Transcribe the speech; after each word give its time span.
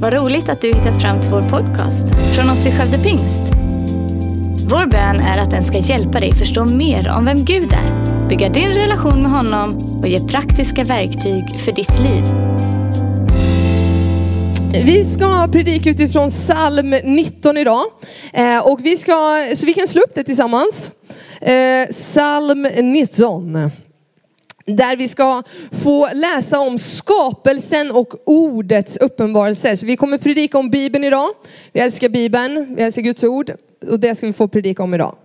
Vad 0.00 0.12
roligt 0.12 0.48
att 0.48 0.60
du 0.60 0.68
hittat 0.68 1.02
fram 1.02 1.20
till 1.20 1.30
vår 1.30 1.42
podcast 1.42 2.14
från 2.34 2.50
oss 2.50 2.66
i 2.66 2.70
Skövde 2.70 2.98
Pingst. 2.98 3.42
Vår 4.70 4.86
bön 4.86 5.20
är 5.20 5.38
att 5.38 5.50
den 5.50 5.62
ska 5.62 5.78
hjälpa 5.78 6.20
dig 6.20 6.32
förstå 6.32 6.64
mer 6.64 7.12
om 7.16 7.24
vem 7.24 7.44
Gud 7.44 7.72
är, 7.72 8.28
bygga 8.28 8.48
din 8.48 8.68
relation 8.68 9.22
med 9.22 9.30
honom 9.30 9.78
och 10.00 10.08
ge 10.08 10.20
praktiska 10.20 10.84
verktyg 10.84 11.56
för 11.56 11.72
ditt 11.72 11.98
liv. 11.98 12.24
Vi 14.84 15.04
ska 15.04 15.48
predika 15.52 15.90
utifrån 15.90 16.28
psalm 16.30 16.90
19 16.90 17.56
idag. 17.56 17.84
Eh, 18.32 18.58
och 18.58 18.80
vi 18.82 18.96
ska, 18.96 19.46
så 19.54 19.66
vi 19.66 19.74
kan 19.74 19.86
slå 19.86 20.02
upp 20.02 20.14
det 20.14 20.24
tillsammans. 20.24 20.92
Eh, 21.40 21.88
psalm 21.90 22.62
19. 22.62 23.70
Där 24.76 24.96
vi 24.96 25.08
ska 25.08 25.42
få 25.84 26.08
läsa 26.14 26.60
om 26.60 26.78
skapelsen 26.78 27.90
och 27.90 28.14
ordets 28.24 28.96
uppenbarelse. 28.96 29.76
Så 29.76 29.86
vi 29.86 29.96
kommer 29.96 30.18
predika 30.18 30.58
om 30.58 30.70
Bibeln 30.70 31.04
idag. 31.04 31.28
Vi 31.72 31.80
älskar 31.80 32.08
Bibeln, 32.08 32.74
vi 32.76 32.82
älskar 32.82 33.02
Guds 33.02 33.24
ord. 33.24 33.52
Och 33.90 34.00
det 34.00 34.14
ska 34.14 34.26
vi 34.26 34.32
få 34.32 34.48
predika 34.48 34.82
om 34.82 34.94
idag. 34.94 35.16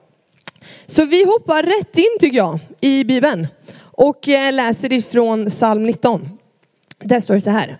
Så 0.85 1.05
vi 1.05 1.25
hoppar 1.25 1.63
rätt 1.63 1.97
in 1.97 2.17
tycker 2.19 2.37
jag 2.37 2.59
i 2.81 3.03
Bibeln. 3.03 3.47
Och 3.81 4.29
eh, 4.29 4.53
läser 4.53 4.93
ifrån 4.93 5.49
psalm 5.49 5.83
19. 5.83 6.29
Där 6.99 7.19
står 7.19 7.33
det 7.33 7.41
så 7.41 7.49
här. 7.49 7.77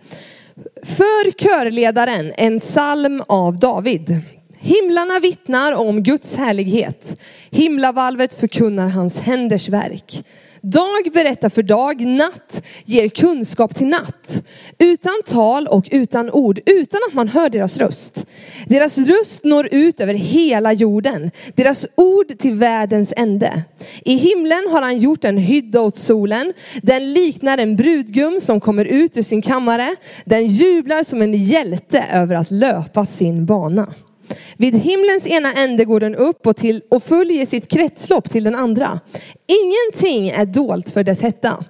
För 0.83 1.31
körledaren 1.31 2.33
en 2.37 2.59
psalm 2.59 3.23
av 3.27 3.59
David. 3.59 4.21
Himlarna 4.57 5.19
vittnar 5.19 5.73
om 5.73 6.03
Guds 6.03 6.35
härlighet. 6.35 7.19
Himlavalvet 7.49 8.33
förkunnar 8.33 8.87
hans 8.87 9.19
händers 9.19 9.69
verk. 9.69 10.23
Dag 10.65 11.11
berättar 11.13 11.49
för 11.49 11.63
dag, 11.63 12.05
natt 12.05 12.63
ger 12.85 13.09
kunskap 13.09 13.75
till 13.75 13.87
natt. 13.87 14.43
Utan 14.77 15.13
tal 15.27 15.67
och 15.67 15.87
utan 15.91 16.31
ord, 16.31 16.59
utan 16.65 16.99
att 17.07 17.13
man 17.13 17.27
hör 17.27 17.49
deras 17.49 17.77
röst. 17.77 18.25
Deras 18.67 18.97
röst 18.97 19.43
når 19.43 19.67
ut 19.71 19.99
över 19.99 20.13
hela 20.13 20.73
jorden, 20.73 21.31
deras 21.55 21.85
ord 21.95 22.37
till 22.39 22.53
världens 22.53 23.13
ände. 23.17 23.63
I 24.05 24.15
himlen 24.15 24.67
har 24.71 24.81
han 24.81 24.97
gjort 24.97 25.23
en 25.23 25.37
hydda 25.37 25.81
åt 25.81 25.97
solen. 25.97 26.53
Den 26.81 27.13
liknar 27.13 27.57
en 27.57 27.75
brudgum 27.75 28.41
som 28.41 28.59
kommer 28.59 28.85
ut 28.85 29.17
ur 29.17 29.23
sin 29.23 29.41
kammare. 29.41 29.95
Den 30.25 30.47
jublar 30.47 31.03
som 31.03 31.21
en 31.21 31.33
hjälte 31.33 32.05
över 32.11 32.35
att 32.35 32.51
löpa 32.51 33.05
sin 33.05 33.45
bana. 33.45 33.93
Vid 34.57 34.75
himlens 34.75 35.27
ena 35.27 35.53
ände 35.53 35.85
går 35.85 35.99
den 35.99 36.15
upp 36.15 36.47
och, 36.47 36.57
till, 36.57 36.81
och 36.89 37.03
följer 37.03 37.45
sitt 37.45 37.69
kretslopp 37.69 38.29
till 38.29 38.43
den 38.43 38.55
andra. 38.55 38.99
Ingenting 39.47 40.29
är 40.29 40.45
dolt 40.45 40.91
för 40.91 41.03
dess 41.03 41.21
hetta. 41.21 41.65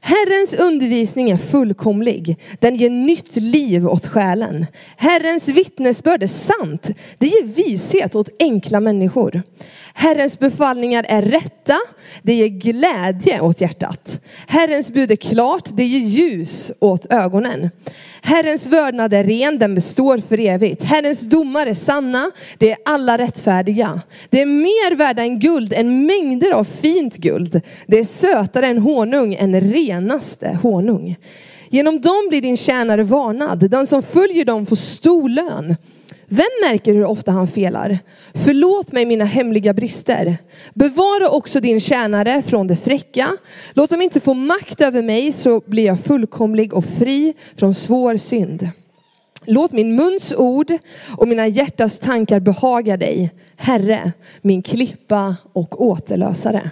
Herrens 0.00 0.54
undervisning 0.54 1.30
är 1.30 1.36
fullkomlig. 1.36 2.36
Den 2.60 2.76
ger 2.76 2.90
nytt 2.90 3.36
liv 3.36 3.88
åt 3.88 4.06
själen. 4.06 4.66
Herrens 4.96 5.48
vittnesbörd 5.48 6.22
är 6.22 6.26
sant. 6.26 6.88
Det 7.18 7.26
ger 7.26 7.42
vishet 7.42 8.14
åt 8.14 8.28
enkla 8.38 8.80
människor. 8.80 9.42
Herrens 9.98 10.38
befallningar 10.38 11.06
är 11.08 11.22
rätta. 11.22 11.76
Det 12.22 12.34
ger 12.34 12.48
glädje 12.48 13.40
åt 13.40 13.60
hjärtat. 13.60 14.20
Herrens 14.46 14.92
bud 14.92 15.10
är 15.10 15.16
klart. 15.16 15.68
Det 15.72 15.84
ger 15.84 16.06
ljus 16.06 16.72
åt 16.80 17.06
ögonen. 17.12 17.70
Herrens 18.22 18.66
vördnad 18.66 19.14
är 19.14 19.24
ren, 19.24 19.58
den 19.58 19.74
består 19.74 20.18
för 20.18 20.40
evigt. 20.40 20.82
Herrens 20.82 21.20
domar 21.20 21.66
är 21.66 21.74
sanna, 21.74 22.30
det 22.58 22.70
är 22.70 22.78
alla 22.84 23.18
rättfärdiga. 23.18 24.00
Det 24.30 24.40
är 24.40 24.46
mer 24.46 24.94
värda 24.94 25.22
än 25.22 25.38
guld, 25.38 25.72
än 25.72 26.06
mängder 26.06 26.50
av 26.50 26.64
fint 26.64 27.16
guld. 27.16 27.60
Det 27.86 27.98
är 27.98 28.04
sötare 28.04 28.66
än 28.66 28.78
honung, 28.78 29.34
än 29.34 29.60
renaste 29.60 30.58
honung. 30.62 31.16
Genom 31.70 32.00
dem 32.00 32.26
blir 32.28 32.42
din 32.42 32.56
tjänare 32.56 33.02
varnad, 33.02 33.70
den 33.70 33.86
som 33.86 34.02
följer 34.02 34.44
dem 34.44 34.66
får 34.66 34.76
stor 34.76 35.28
lön. 35.28 35.76
Vem 36.28 36.46
märker 36.62 36.94
hur 36.94 37.04
ofta 37.04 37.32
han 37.32 37.46
felar? 37.46 37.98
Förlåt 38.34 38.92
mig 38.92 39.06
mina 39.06 39.24
hemliga 39.24 39.72
brister. 39.74 40.36
Bevara 40.74 41.28
också 41.28 41.60
din 41.60 41.80
tjänare 41.80 42.42
från 42.42 42.66
det 42.66 42.76
fräcka. 42.76 43.36
Låt 43.74 43.90
dem 43.90 44.02
inte 44.02 44.20
få 44.20 44.34
makt 44.34 44.80
över 44.80 45.02
mig 45.02 45.32
så 45.32 45.60
blir 45.66 45.84
jag 45.86 46.00
fullkomlig 46.00 46.74
och 46.74 46.84
fri 46.84 47.34
från 47.56 47.74
svår 47.74 48.16
synd. 48.16 48.68
Låt 49.44 49.72
min 49.72 49.94
muns 49.94 50.32
ord 50.36 50.72
och 51.16 51.28
mina 51.28 51.46
hjärtas 51.46 51.98
tankar 51.98 52.40
behaga 52.40 52.96
dig, 52.96 53.30
Herre, 53.56 54.12
min 54.42 54.62
klippa 54.62 55.36
och 55.52 55.82
återlösare. 55.82 56.70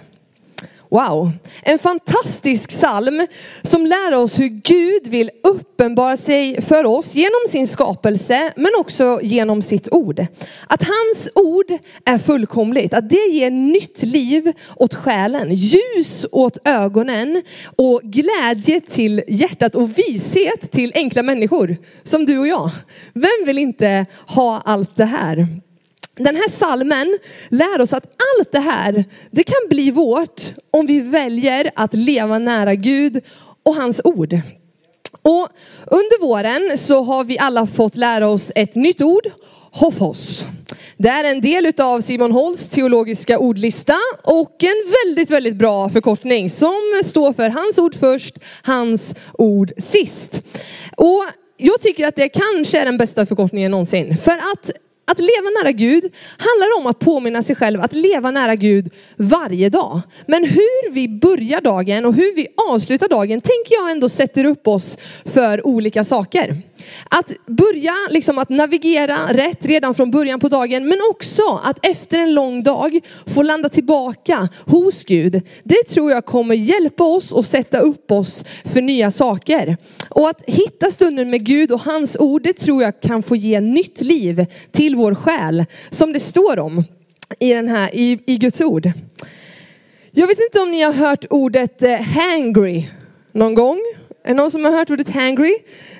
Wow, 0.95 1.31
en 1.63 1.79
fantastisk 1.79 2.69
psalm 2.69 3.27
som 3.61 3.85
lär 3.85 4.15
oss 4.15 4.39
hur 4.39 4.47
Gud 4.47 5.07
vill 5.07 5.31
uppenbara 5.43 6.17
sig 6.17 6.61
för 6.61 6.85
oss 6.85 7.15
genom 7.15 7.41
sin 7.49 7.67
skapelse 7.67 8.53
men 8.55 8.71
också 8.79 9.19
genom 9.23 9.61
sitt 9.61 9.87
ord. 9.91 10.25
Att 10.67 10.83
hans 10.83 11.29
ord 11.35 11.65
är 12.05 12.17
fullkomligt, 12.17 12.93
att 12.93 13.09
det 13.09 13.27
ger 13.31 13.51
nytt 13.51 14.03
liv 14.03 14.53
åt 14.75 14.93
själen, 14.93 15.53
ljus 15.53 16.25
åt 16.31 16.57
ögonen 16.63 17.43
och 17.75 18.01
glädje 18.03 18.79
till 18.79 19.23
hjärtat 19.27 19.75
och 19.75 19.97
vishet 19.97 20.71
till 20.71 20.91
enkla 20.95 21.23
människor 21.23 21.77
som 22.03 22.25
du 22.25 22.37
och 22.37 22.47
jag. 22.47 22.69
Vem 23.13 23.45
vill 23.45 23.57
inte 23.57 24.05
ha 24.27 24.61
allt 24.65 24.95
det 24.95 25.05
här? 25.05 25.47
Den 26.15 26.35
här 26.35 26.49
salmen 26.49 27.19
lär 27.49 27.81
oss 27.81 27.93
att 27.93 28.05
allt 28.05 28.51
det 28.51 28.59
här, 28.59 29.05
det 29.31 29.43
kan 29.43 29.69
bli 29.69 29.91
vårt 29.91 30.41
om 30.71 30.85
vi 30.85 30.99
väljer 30.99 31.71
att 31.75 31.93
leva 31.93 32.39
nära 32.39 32.75
Gud 32.75 33.21
och 33.63 33.75
hans 33.75 34.01
ord. 34.03 34.39
Och 35.21 35.49
under 35.85 36.21
våren 36.21 36.77
så 36.77 37.03
har 37.03 37.23
vi 37.23 37.39
alla 37.39 37.67
fått 37.67 37.95
lära 37.95 38.27
oss 38.27 38.51
ett 38.55 38.75
nytt 38.75 39.01
ord, 39.01 39.31
Hoffos. 39.71 40.45
Det 40.97 41.09
är 41.09 41.23
en 41.23 41.41
del 41.41 41.73
av 41.77 42.01
Simon 42.01 42.31
Holsts 42.31 42.69
teologiska 42.69 43.39
ordlista 43.39 43.95
och 44.23 44.63
en 44.63 44.91
väldigt, 45.05 45.29
väldigt 45.29 45.55
bra 45.55 45.89
förkortning 45.89 46.49
som 46.49 47.01
står 47.03 47.33
för 47.33 47.49
hans 47.49 47.77
ord 47.77 47.95
först, 47.95 48.35
hans 48.63 49.15
ord 49.33 49.71
sist. 49.77 50.41
Och 50.97 51.23
jag 51.57 51.81
tycker 51.81 52.07
att 52.07 52.15
det 52.15 52.29
kanske 52.29 52.79
är 52.79 52.85
den 52.85 52.97
bästa 52.97 53.25
förkortningen 53.25 53.71
någonsin. 53.71 54.17
För 54.17 54.31
att 54.31 54.71
att 55.05 55.19
leva 55.19 55.49
nära 55.63 55.71
Gud 55.71 56.03
handlar 56.37 56.77
om 56.77 56.87
att 56.87 56.99
påminna 56.99 57.43
sig 57.43 57.55
själv 57.55 57.81
att 57.81 57.93
leva 57.93 58.31
nära 58.31 58.55
Gud 58.55 58.93
varje 59.17 59.69
dag. 59.69 60.01
Men 60.27 60.43
hur 60.43 60.91
vi 60.91 61.07
börjar 61.07 61.61
dagen 61.61 62.05
och 62.05 62.13
hur 62.13 62.35
vi 62.35 62.47
avslutar 62.69 63.07
dagen 63.07 63.41
tänker 63.41 63.75
jag 63.75 63.91
ändå 63.91 64.09
sätter 64.09 64.45
upp 64.45 64.67
oss 64.67 64.97
för 65.25 65.67
olika 65.67 66.03
saker. 66.03 66.61
Att 67.09 67.31
börja 67.45 67.93
liksom 68.09 68.37
att 68.37 68.49
navigera 68.49 69.17
rätt 69.29 69.65
redan 69.65 69.95
från 69.95 70.11
början 70.11 70.39
på 70.39 70.49
dagen 70.49 70.87
men 70.87 70.99
också 71.09 71.61
att 71.63 71.85
efter 71.85 72.19
en 72.19 72.33
lång 72.33 72.63
dag 72.63 72.99
få 73.25 73.43
landa 73.43 73.69
tillbaka 73.69 74.49
hos 74.65 75.03
Gud. 75.03 75.41
Det 75.63 75.83
tror 75.89 76.11
jag 76.11 76.25
kommer 76.25 76.55
hjälpa 76.55 77.03
oss 77.03 77.31
och 77.31 77.45
sätta 77.45 77.79
upp 77.79 78.11
oss 78.11 78.43
för 78.73 78.81
nya 78.81 79.11
saker. 79.11 79.77
Och 80.09 80.29
att 80.29 80.41
hitta 80.47 80.91
stunden 80.91 81.29
med 81.29 81.45
Gud 81.45 81.71
och 81.71 81.81
hans 81.81 82.17
ord 82.19 82.43
det 82.43 82.53
tror 82.53 82.83
jag 82.83 83.01
kan 83.01 83.23
få 83.23 83.35
ge 83.35 83.59
nytt 83.59 84.01
liv 84.01 84.45
till 84.71 84.94
vår 84.95 85.15
själ. 85.15 85.65
Som 85.89 86.13
det 86.13 86.19
står 86.19 86.59
om 86.59 86.83
i, 87.39 87.53
den 87.53 87.69
här, 87.69 87.95
i, 87.95 88.19
i 88.25 88.37
Guds 88.37 88.61
ord. 88.61 88.91
Jag 90.11 90.27
vet 90.27 90.39
inte 90.39 90.59
om 90.59 90.71
ni 90.71 90.81
har 90.81 90.93
hört 90.93 91.25
ordet 91.29 91.83
eh, 91.83 92.01
hangry 92.01 92.89
någon 93.31 93.55
gång? 93.55 93.81
Är 94.23 94.27
det 94.27 94.33
någon 94.33 94.51
som 94.51 94.65
har 94.65 94.71
hört 94.71 94.89
ordet 94.89 95.09
hangry? 95.09 95.55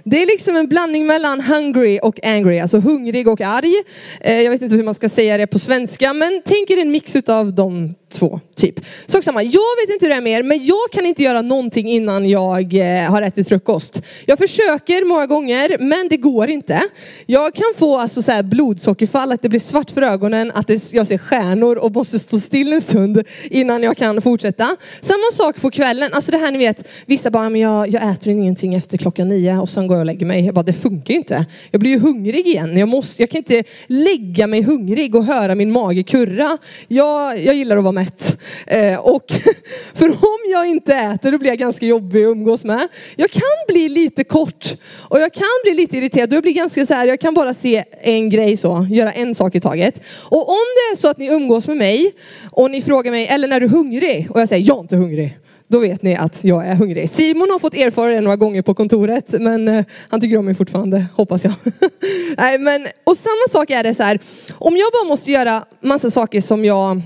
Det 0.08 0.22
är 0.22 0.26
liksom 0.26 0.56
en 0.56 0.68
blandning 0.68 1.06
mellan 1.06 1.42
hungry 1.42 2.00
och 2.02 2.26
angry, 2.26 2.60
alltså 2.60 2.80
hungrig 2.80 3.28
och 3.28 3.42
arg. 3.42 3.74
Eh, 4.22 4.42
jag 4.42 4.52
vet 4.52 4.62
inte 4.62 4.76
hur 4.76 4.84
man 4.84 4.96
ska 4.96 5.10
säga 5.10 5.38
det 5.38 5.48
på 5.48 5.60
svenska, 5.60 6.14
men 6.14 6.42
tänk 6.46 6.70
er 6.70 6.78
en 6.78 6.92
mix 6.92 7.16
av 7.16 7.54
de 7.54 7.96
två, 8.14 8.40
typ. 8.56 8.80
Sak 9.06 9.24
samma, 9.24 9.44
jag 9.44 9.76
vet 9.82 9.94
inte 9.94 10.06
hur 10.06 10.10
det 10.10 10.16
är 10.16 10.22
med 10.22 10.40
er, 10.40 10.44
men 10.44 10.66
jag 10.66 10.92
kan 10.92 11.06
inte 11.06 11.24
göra 11.24 11.42
någonting 11.42 11.90
innan 11.90 12.30
jag 12.30 12.74
eh, 12.74 13.12
har 13.12 13.22
ätit 13.22 13.50
frukost. 13.50 14.02
Jag 14.26 14.38
försöker 14.38 15.06
många 15.06 15.26
gånger, 15.26 15.78
men 15.80 16.08
det 16.08 16.18
går 16.18 16.50
inte. 16.50 16.82
Jag 17.26 17.54
kan 17.54 17.74
få 17.78 17.98
alltså 17.98 18.22
så 18.22 18.32
här 18.32 18.44
blodsockerfall, 18.44 19.32
att 19.32 19.42
det 19.42 19.50
blir 19.50 19.60
svart 19.60 19.92
för 19.92 20.02
ögonen, 20.02 20.52
att 20.56 20.68
det, 20.68 20.94
jag 20.94 21.08
ser 21.08 21.18
stjärnor 21.18 21.76
och 21.76 21.92
måste 21.92 22.20
stå 22.20 22.40
still 22.40 22.74
en 22.74 22.82
stund 22.82 23.24
innan 23.44 23.84
jag 23.84 23.98
kan 23.98 24.22
fortsätta. 24.22 24.78
Samma 25.02 25.32
sak 25.34 25.62
på 25.62 25.72
kvällen, 25.72 26.14
alltså 26.14 26.32
det 26.32 26.38
här 26.38 26.52
ni 26.52 26.58
vet, 26.58 26.88
vissa 27.06 27.32
bara, 27.32 27.50
men 27.50 27.62
jag, 27.62 27.88
jag 27.88 28.12
äter 28.12 28.34
ingenting 28.34 28.76
efter 28.76 28.98
klockan 28.98 29.30
nio 29.30 29.58
och 29.58 29.70
sen 29.70 29.88
går 29.88 29.95
jag 29.96 30.00
och 30.00 30.06
lägger 30.06 30.26
mig. 30.26 30.46
Jag 30.46 30.56
bara, 30.56 30.64
det 30.64 30.74
funkar 30.74 31.14
ju 31.14 31.18
inte. 31.18 31.46
Jag 31.72 31.82
blir 31.82 31.92
ju 31.92 32.00
hungrig 32.00 32.48
igen. 32.48 32.78
Jag, 32.78 32.88
måste, 32.88 33.22
jag 33.22 33.30
kan 33.30 33.38
inte 33.38 33.64
lägga 33.88 34.48
mig 34.48 34.62
hungrig 34.62 35.16
och 35.16 35.26
höra 35.26 35.56
min 35.56 35.72
mage 35.72 36.04
kurra. 36.04 36.58
Jag, 36.88 37.40
jag 37.40 37.56
gillar 37.56 37.78
att 37.78 37.84
vara 37.84 37.92
mätt. 37.92 38.38
Eh, 38.68 39.00
och 39.00 39.26
för 39.94 40.08
om 40.10 40.40
jag 40.52 40.68
inte 40.68 40.96
äter 40.96 41.32
då 41.32 41.38
blir 41.38 41.50
jag 41.50 41.58
ganska 41.58 41.86
jobbig 41.86 42.24
att 42.24 42.32
umgås 42.32 42.64
med. 42.66 42.88
Jag 43.16 43.32
kan 43.32 43.42
bli 43.68 43.90
lite 43.90 44.24
kort 44.24 44.66
och 44.92 45.20
jag 45.20 45.34
kan 45.34 45.60
bli 45.64 45.74
lite 45.74 45.98
irriterad. 45.98 46.34
Jag 46.34 46.44
blir 46.44 46.54
ganska 46.54 46.86
så 46.86 46.94
här, 46.94 47.06
jag 47.06 47.20
kan 47.20 47.34
bara 47.34 47.54
se 47.54 47.84
en 48.02 48.30
grej 48.30 48.58
så, 48.58 48.88
göra 48.92 49.14
en 49.14 49.36
sak 49.36 49.56
i 49.56 49.60
taget. 49.60 50.02
Och 50.10 50.50
om 50.50 50.66
det 50.76 50.94
är 50.94 50.96
så 50.96 51.08
att 51.08 51.18
ni 51.18 51.28
umgås 51.28 51.68
med 51.68 51.78
mig 51.78 52.12
och 52.52 52.72
ni 52.72 52.82
frågar 52.82 53.12
mig, 53.12 53.28
eller 53.28 53.48
när 53.48 53.60
du 53.60 53.66
är 53.66 53.70
hungrig? 53.70 54.28
Och 54.32 54.42
jag 54.42 54.50
säger, 54.50 54.68
jag 54.68 54.78
är 54.78 54.82
inte 54.82 54.96
hungrig 54.96 55.38
då 55.68 55.80
vet 55.80 56.02
ni 56.02 56.16
att 56.16 56.44
jag 56.44 56.68
är 56.68 56.76
hungrig. 56.76 57.10
Simon 57.10 57.50
har 57.52 57.60
fått 57.60 57.74
erfara 57.74 58.12
det 58.12 58.22
några 58.22 58.36
gånger 58.36 58.62
på 58.62 58.74
kontoret, 58.74 59.32
men 59.40 59.68
eh, 59.68 59.86
han 60.10 60.22
tycker 60.22 60.38
om 60.38 60.46
mig 60.46 60.56
fortfarande, 60.56 61.06
hoppas 61.16 61.44
jag. 61.44 61.54
Nej, 62.38 62.58
men, 62.58 62.88
och 63.04 63.18
samma 63.18 63.48
sak 63.50 63.70
är 63.70 63.84
det 63.84 63.94
så 63.94 64.04
här, 64.04 64.20
om 64.54 64.78
jag 64.78 64.92
bara 64.92 65.08
måste 65.08 65.32
göra 65.32 65.66
massa 65.82 66.10
saker 66.10 66.42
som 66.42 66.66
jag 66.66 67.02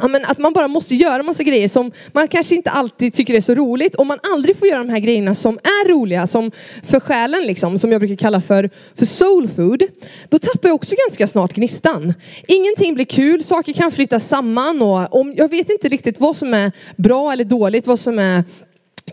Ja, 0.00 0.08
men 0.08 0.24
att 0.24 0.38
man 0.38 0.52
bara 0.52 0.68
måste 0.68 0.94
göra 0.94 1.22
massa 1.22 1.42
grejer 1.42 1.68
som 1.68 1.92
man 2.12 2.28
kanske 2.28 2.54
inte 2.54 2.70
alltid 2.70 3.14
tycker 3.14 3.34
är 3.34 3.40
så 3.40 3.54
roligt. 3.54 3.94
Om 3.94 4.08
man 4.08 4.18
aldrig 4.32 4.56
får 4.56 4.68
göra 4.68 4.78
de 4.78 4.88
här 4.88 4.98
grejerna 4.98 5.34
som 5.34 5.58
är 5.58 5.88
roliga, 5.88 6.26
som 6.26 6.50
för 6.82 7.00
själen 7.00 7.42
liksom, 7.42 7.78
som 7.78 7.92
jag 7.92 8.00
brukar 8.00 8.16
kalla 8.16 8.40
för, 8.40 8.70
för 8.94 9.06
soul 9.06 9.48
food. 9.48 9.82
Då 10.28 10.38
tappar 10.38 10.68
jag 10.68 10.74
också 10.74 10.94
ganska 11.08 11.26
snart 11.26 11.52
gnistan. 11.52 12.14
Ingenting 12.48 12.94
blir 12.94 13.04
kul, 13.04 13.44
saker 13.44 13.72
kan 13.72 13.90
flytta 13.90 14.20
samman 14.20 14.82
och 14.82 15.14
om, 15.20 15.34
jag 15.36 15.50
vet 15.50 15.70
inte 15.70 15.88
riktigt 15.88 16.20
vad 16.20 16.36
som 16.36 16.54
är 16.54 16.72
bra 16.96 17.32
eller 17.32 17.44
dåligt, 17.44 17.86
vad 17.86 18.00
som 18.00 18.18
är 18.18 18.44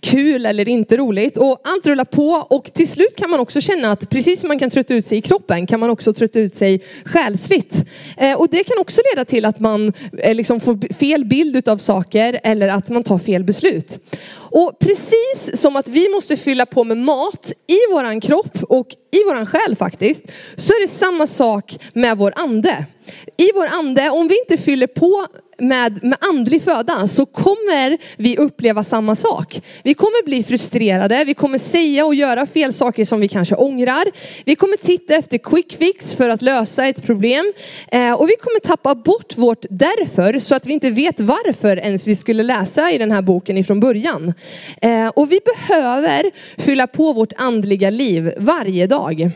kul 0.02 0.46
eller 0.46 0.68
inte 0.68 0.98
roligt. 0.98 1.38
Och 1.38 1.62
allt 1.64 1.86
rullar 1.86 2.06
på 2.06 2.30
och 2.50 2.74
till 2.74 2.88
slut 2.88 3.16
kan 3.16 3.30
man 3.30 3.40
också 3.40 3.62
känna 3.62 3.92
att 3.92 4.10
precis 4.10 4.40
som 4.40 4.48
man 4.48 4.60
kan 4.60 4.70
trötta 4.70 4.94
ut 4.94 5.06
sig 5.06 5.18
i 5.18 5.22
kroppen 5.22 5.68
kan 5.68 5.80
man 5.80 5.90
också 5.90 6.14
trötta 6.14 6.40
ut 6.40 6.56
sig 6.56 6.84
själsligt. 7.06 7.86
Eh, 8.18 8.40
och 8.40 8.50
det 8.52 8.64
kan 8.64 8.78
också 8.80 9.02
leda 9.14 9.26
till 9.26 9.46
att 9.46 9.60
man 9.60 9.94
eh, 10.18 10.36
liksom 10.36 10.60
får 10.60 10.94
fel 10.94 11.26
bild 11.26 11.68
av 11.68 11.78
saker 11.78 12.40
eller 12.44 12.68
att 12.68 12.90
man 12.90 13.04
tar 13.04 13.18
fel 13.18 13.44
beslut. 13.44 14.00
Och 14.52 14.80
precis 14.80 15.62
som 15.62 15.76
att 15.76 15.88
vi 15.88 16.10
måste 16.10 16.38
fylla 16.38 16.66
på 16.66 16.84
med 16.84 16.98
mat 16.98 17.52
i 17.68 17.94
våran 17.94 18.22
kropp 18.22 18.64
och 18.70 18.88
i 19.12 19.24
våran 19.24 19.46
själ 19.46 19.76
faktiskt, 19.76 20.24
så 20.56 20.74
är 20.74 20.82
det 20.82 20.88
samma 20.88 21.28
sak 21.28 21.78
med 21.94 22.18
vår 22.18 22.34
ande. 22.36 22.86
I 23.38 23.52
vår 23.56 23.68
ande, 23.68 24.10
om 24.10 24.28
vi 24.28 24.40
inte 24.40 24.64
fyller 24.64 24.88
på 24.88 25.28
med, 25.58 26.04
med 26.04 26.18
andlig 26.22 26.62
föda 26.62 27.08
så 27.08 27.26
kommer 27.26 27.98
vi 28.18 28.38
uppleva 28.38 28.84
samma 28.84 29.16
sak. 29.16 29.62
Vi 29.84 29.94
kommer 29.94 30.26
bli 30.26 30.44
frustrerade, 30.44 31.24
vi 31.24 31.34
kommer 31.34 31.58
säga 31.58 32.06
och 32.06 32.16
göra 32.16 32.46
fel 32.46 32.74
saker 32.74 33.06
som 33.06 33.20
vi 33.20 33.28
kanske 33.28 33.56
ångrar. 33.56 34.06
Vi 34.46 34.56
kommer 34.56 34.78
titta 34.78 35.16
efter 35.16 35.38
quick 35.38 35.78
fix 35.78 36.14
för 36.14 36.30
att 36.30 36.42
lösa 36.42 36.86
ett 36.86 37.04
problem. 37.04 37.54
Eh, 37.92 38.14
och 38.14 38.30
vi 38.30 38.36
kommer 38.36 38.60
tappa 38.60 38.96
bort 38.96 39.38
vårt 39.38 39.66
därför 39.70 40.40
så 40.40 40.56
att 40.56 40.66
vi 40.66 40.74
inte 40.74 40.90
vet 40.90 41.20
varför 41.20 41.78
ens 41.78 42.08
vi 42.08 42.16
skulle 42.16 42.44
läsa 42.44 42.92
i 42.92 42.98
den 42.98 43.12
här 43.12 43.22
boken 43.22 43.58
ifrån 43.58 43.80
början. 43.80 44.34
Eh, 44.82 45.08
och 45.08 45.32
vi 45.32 45.40
behöver 45.46 46.32
fylla 46.58 46.88
på 46.88 47.14
vårt 47.14 47.34
andliga 47.38 47.90
liv 47.90 48.34
varje 48.38 48.88
dag. 48.88 49.32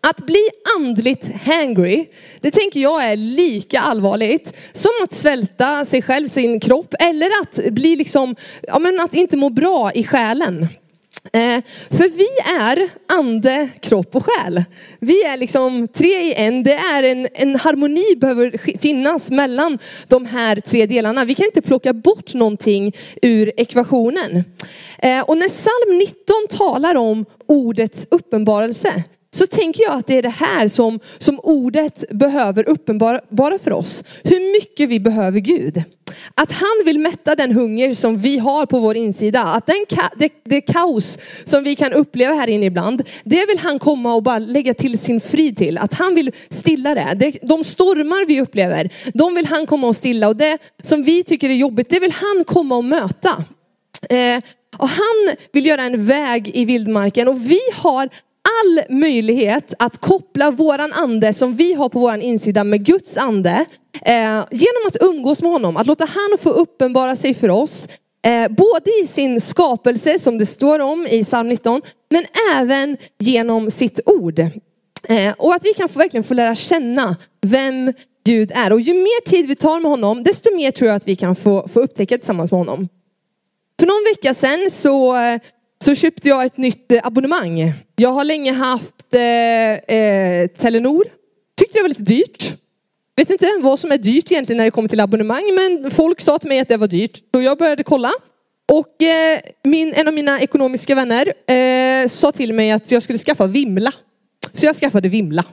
Att 0.00 0.26
bli 0.26 0.48
andligt 0.76 1.30
hangry, 1.44 2.06
det 2.40 2.50
tänker 2.50 2.80
jag 2.80 3.04
är 3.04 3.16
lika 3.16 3.80
allvarligt 3.80 4.52
som 4.72 4.90
att 5.02 5.12
svälta 5.12 5.84
sig 5.84 6.02
själv, 6.02 6.28
sin 6.28 6.60
kropp, 6.60 6.94
eller 6.98 7.30
att 7.42 7.72
bli 7.72 7.96
liksom, 7.96 8.36
ja 8.62 8.78
men 8.78 9.00
att 9.00 9.14
inte 9.14 9.36
må 9.36 9.50
bra 9.50 9.92
i 9.92 10.04
själen. 10.04 10.68
Eh, 11.32 11.62
för 11.90 12.08
vi 12.08 12.28
är 12.60 12.90
ande, 13.18 13.68
kropp 13.80 14.16
och 14.16 14.24
själ. 14.24 14.64
Vi 15.00 15.24
är 15.24 15.36
liksom 15.36 15.88
tre 15.88 16.22
i 16.22 16.34
en. 16.34 16.62
Det 16.62 16.72
är 16.72 17.02
en, 17.02 17.28
en 17.34 17.56
harmoni 17.56 18.16
behöver 18.16 18.78
finnas 18.78 19.30
mellan 19.30 19.78
de 20.08 20.26
här 20.26 20.60
tre 20.60 20.86
delarna. 20.86 21.24
Vi 21.24 21.34
kan 21.34 21.46
inte 21.46 21.62
plocka 21.62 21.92
bort 21.92 22.34
någonting 22.34 22.96
ur 23.22 23.52
ekvationen. 23.56 24.44
Eh, 24.98 25.20
och 25.20 25.38
när 25.38 25.48
psalm 25.48 25.98
19 25.98 26.58
talar 26.58 26.94
om 26.94 27.24
ordets 27.46 28.06
uppenbarelse 28.10 29.04
så 29.36 29.46
tänker 29.46 29.82
jag 29.82 29.92
att 29.92 30.06
det 30.06 30.18
är 30.18 30.22
det 30.22 30.28
här 30.28 30.68
som, 30.68 31.00
som 31.18 31.40
ordet 31.42 32.04
behöver 32.10 32.68
uppenbara 32.68 33.58
för 33.64 33.72
oss. 33.72 34.04
Hur 34.24 34.52
mycket 34.52 34.88
vi 34.88 35.00
behöver 35.00 35.40
Gud. 35.40 35.82
Att 36.34 36.52
han 36.52 36.82
vill 36.84 36.98
mätta 36.98 37.34
den 37.34 37.52
hunger 37.52 37.94
som 37.94 38.18
vi 38.18 38.38
har 38.38 38.66
på 38.66 38.78
vår 38.78 38.96
insida. 38.96 39.42
Att 39.42 39.66
den 39.66 39.84
ka 39.88 40.10
det, 40.16 40.32
det 40.44 40.60
kaos 40.60 41.18
som 41.44 41.64
vi 41.64 41.76
kan 41.76 41.92
uppleva 41.92 42.34
här 42.34 42.48
inne 42.48 42.66
ibland, 42.66 43.02
det 43.24 43.46
vill 43.46 43.58
han 43.58 43.78
komma 43.78 44.14
och 44.14 44.22
bara 44.22 44.38
lägga 44.38 44.74
till 44.74 44.98
sin 44.98 45.20
frid 45.20 45.56
till. 45.56 45.78
Att 45.78 45.94
han 45.94 46.14
vill 46.14 46.32
stilla 46.48 46.94
det. 46.94 47.14
det. 47.16 47.38
De 47.42 47.64
stormar 47.64 48.26
vi 48.26 48.40
upplever, 48.40 48.90
de 49.14 49.34
vill 49.34 49.46
han 49.46 49.66
komma 49.66 49.86
och 49.86 49.96
stilla. 49.96 50.28
Och 50.28 50.36
det 50.36 50.58
som 50.82 51.02
vi 51.02 51.24
tycker 51.24 51.50
är 51.50 51.54
jobbigt, 51.54 51.90
det 51.90 52.00
vill 52.00 52.12
han 52.12 52.44
komma 52.46 52.76
och 52.76 52.84
möta. 52.84 53.44
Eh, 54.10 54.42
och 54.78 54.88
han 54.88 55.36
vill 55.52 55.66
göra 55.66 55.82
en 55.82 56.06
väg 56.06 56.50
i 56.54 56.64
vildmarken 56.64 57.28
och 57.28 57.50
vi 57.50 57.60
har 57.74 58.08
all 58.46 58.96
möjlighet 58.96 59.74
att 59.78 60.00
koppla 60.00 60.50
våran 60.50 60.92
ande 60.92 61.32
som 61.32 61.54
vi 61.54 61.72
har 61.72 61.88
på 61.88 62.00
våran 62.00 62.22
insida 62.22 62.64
med 62.64 62.84
Guds 62.84 63.16
ande. 63.16 63.64
Eh, 64.02 64.44
genom 64.50 64.82
att 64.88 64.96
umgås 65.00 65.42
med 65.42 65.50
honom, 65.50 65.76
att 65.76 65.86
låta 65.86 66.04
han 66.04 66.38
få 66.38 66.50
uppenbara 66.50 67.16
sig 67.16 67.34
för 67.34 67.50
oss. 67.50 67.88
Eh, 68.26 68.48
både 68.48 69.00
i 69.02 69.06
sin 69.06 69.40
skapelse 69.40 70.18
som 70.18 70.38
det 70.38 70.46
står 70.46 70.78
om 70.78 71.06
i 71.06 71.24
psalm 71.24 71.48
19, 71.48 71.82
men 72.10 72.24
även 72.54 72.96
genom 73.18 73.70
sitt 73.70 74.00
ord. 74.06 74.38
Eh, 75.08 75.34
och 75.38 75.54
att 75.54 75.64
vi 75.64 75.74
kan 75.74 75.88
få, 75.88 75.98
verkligen 75.98 76.24
få 76.24 76.34
lära 76.34 76.54
känna 76.54 77.16
vem 77.42 77.92
Gud 78.24 78.52
är. 78.54 78.72
Och 78.72 78.80
ju 78.80 78.94
mer 78.94 79.24
tid 79.24 79.46
vi 79.46 79.56
tar 79.56 79.80
med 79.80 79.90
honom, 79.90 80.22
desto 80.22 80.56
mer 80.56 80.70
tror 80.70 80.88
jag 80.88 80.96
att 80.96 81.08
vi 81.08 81.16
kan 81.16 81.36
få, 81.36 81.68
få 81.68 81.80
upptäcka 81.80 82.18
tillsammans 82.18 82.50
med 82.50 82.58
honom. 82.58 82.88
För 83.78 83.86
någon 83.86 84.04
vecka 84.14 84.34
sedan 84.34 84.70
så 84.70 85.16
eh, 85.16 85.40
så 85.84 85.94
köpte 85.94 86.28
jag 86.28 86.44
ett 86.44 86.56
nytt 86.56 86.92
eh, 86.92 87.00
abonnemang. 87.06 87.72
Jag 87.96 88.12
har 88.12 88.24
länge 88.24 88.52
haft 88.52 89.14
eh, 89.14 89.20
eh, 89.96 90.46
Telenor. 90.46 91.04
Tyckte 91.58 91.78
det 91.78 91.82
var 91.82 91.88
lite 91.88 92.02
dyrt. 92.02 92.56
Vet 93.16 93.30
inte 93.30 93.58
vad 93.62 93.80
som 93.80 93.92
är 93.92 93.98
dyrt 93.98 94.32
egentligen 94.32 94.56
när 94.56 94.64
det 94.64 94.70
kommer 94.70 94.88
till 94.88 95.00
abonnemang, 95.00 95.54
men 95.54 95.90
folk 95.90 96.20
sa 96.20 96.38
till 96.38 96.48
mig 96.48 96.58
att 96.58 96.68
det 96.68 96.76
var 96.76 96.88
dyrt. 96.88 97.22
Så 97.34 97.42
jag 97.42 97.58
började 97.58 97.82
kolla. 97.82 98.10
Och 98.72 99.02
eh, 99.02 99.40
min, 99.64 99.92
en 99.94 100.08
av 100.08 100.14
mina 100.14 100.40
ekonomiska 100.40 100.94
vänner 100.94 101.52
eh, 101.52 102.08
sa 102.08 102.32
till 102.32 102.52
mig 102.52 102.70
att 102.70 102.90
jag 102.90 103.02
skulle 103.02 103.18
skaffa 103.18 103.46
Vimla. 103.46 103.92
Så 104.52 104.66
jag 104.66 104.76
skaffade 104.76 105.08
Vimla. 105.08 105.44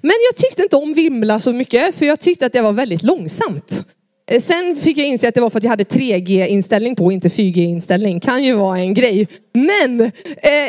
Men 0.00 0.14
jag 0.30 0.36
tyckte 0.36 0.62
inte 0.62 0.76
om 0.76 0.94
Vimla 0.94 1.40
så 1.40 1.52
mycket, 1.52 1.94
för 1.94 2.06
jag 2.06 2.20
tyckte 2.20 2.46
att 2.46 2.52
det 2.52 2.60
var 2.60 2.72
väldigt 2.72 3.02
långsamt. 3.02 3.84
Eh, 4.30 4.40
sen 4.40 4.76
fick 4.76 4.98
jag 4.98 5.06
inse 5.06 5.28
att 5.28 5.34
det 5.34 5.40
var 5.40 5.50
för 5.50 5.58
att 5.58 5.64
jag 5.64 5.70
hade 5.70 5.84
3G-inställning 5.84 6.96
på, 6.96 7.12
inte 7.12 7.28
4G-inställning. 7.28 8.20
Kan 8.20 8.44
ju 8.44 8.54
vara 8.54 8.78
en 8.78 8.94
grej. 8.94 9.28
Men 9.54 10.00
eh, 10.00 10.10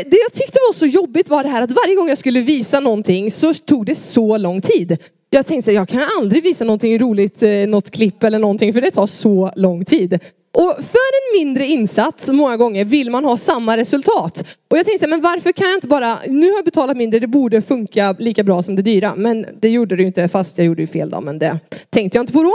det 0.05 0.17
jag 0.23 0.33
tyckte 0.33 0.59
var 0.69 0.73
så 0.73 0.85
jobbigt 0.85 1.29
var 1.29 1.43
det 1.43 1.49
här 1.49 1.61
att 1.61 1.71
varje 1.71 1.95
gång 1.95 2.09
jag 2.09 2.17
skulle 2.17 2.41
visa 2.41 2.79
någonting 2.79 3.31
så 3.31 3.53
tog 3.53 3.85
det 3.85 3.95
så 3.95 4.37
lång 4.37 4.61
tid. 4.61 4.97
Jag 5.29 5.45
tänkte 5.45 5.71
att 5.71 5.75
jag 5.75 5.89
kan 5.89 6.01
aldrig 6.19 6.43
visa 6.43 6.65
någonting 6.65 6.99
roligt, 6.99 7.43
eh, 7.43 7.49
något 7.49 7.91
klipp 7.91 8.23
eller 8.23 8.39
någonting, 8.39 8.73
för 8.73 8.81
det 8.81 8.91
tar 8.91 9.07
så 9.07 9.51
lång 9.55 9.85
tid. 9.85 10.19
Och 10.57 10.75
för 10.75 11.33
en 11.33 11.39
mindre 11.39 11.65
insats 11.65 12.29
många 12.29 12.57
gånger 12.57 12.85
vill 12.85 13.09
man 13.09 13.25
ha 13.25 13.37
samma 13.37 13.77
resultat. 13.77 14.43
Och 14.69 14.77
jag 14.77 14.85
tänkte, 14.85 15.07
men 15.07 15.21
varför 15.21 15.51
kan 15.51 15.67
jag 15.67 15.77
inte 15.77 15.87
bara, 15.87 16.17
nu 16.27 16.49
har 16.49 16.55
jag 16.55 16.65
betalat 16.65 16.97
mindre, 16.97 17.19
det 17.19 17.27
borde 17.27 17.61
funka 17.61 18.15
lika 18.19 18.43
bra 18.43 18.63
som 18.63 18.75
det 18.75 18.81
dyra. 18.81 19.13
Men 19.15 19.45
det 19.61 19.69
gjorde 19.69 19.95
det 19.95 20.01
ju 20.01 20.07
inte, 20.07 20.27
fast 20.27 20.57
jag 20.57 20.67
gjorde 20.67 20.81
ju 20.81 20.87
fel 20.87 21.09
då, 21.09 21.21
men 21.21 21.39
det 21.39 21.59
tänkte 21.89 22.17
jag 22.17 22.23
inte 22.23 22.33
på 22.33 22.43
då. 22.43 22.53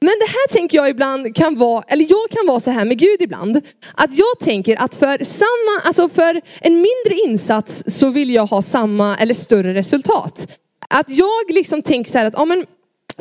Men 0.00 0.12
det 0.20 0.26
här 0.26 0.48
tänker 0.52 0.78
jag 0.78 0.88
ibland 0.88 1.36
kan 1.36 1.58
vara, 1.58 1.84
eller 1.88 2.06
jag 2.08 2.30
kan 2.30 2.46
vara 2.46 2.60
så 2.60 2.70
här 2.70 2.84
med 2.84 2.98
Gud 2.98 3.22
ibland. 3.22 3.60
Att 3.94 4.18
jag 4.18 4.38
tänker 4.40 4.82
att 4.82 4.96
för 4.96 5.24
samma, 5.24 5.80
alltså 5.84 6.08
för 6.08 6.40
en 6.60 6.74
mindre 6.74 7.28
insats 7.28 7.84
så 7.86 8.08
vill 8.10 8.34
jag 8.34 8.46
ha 8.46 8.62
samma 8.62 9.16
eller 9.16 9.34
större 9.34 9.74
resultat. 9.74 10.46
Att 10.88 11.10
jag 11.10 11.50
liksom 11.50 11.82
tänker 11.82 12.10
så 12.10 12.18
här 12.18 12.26
att, 12.26 12.34
ja 12.36 12.44
men, 12.44 12.66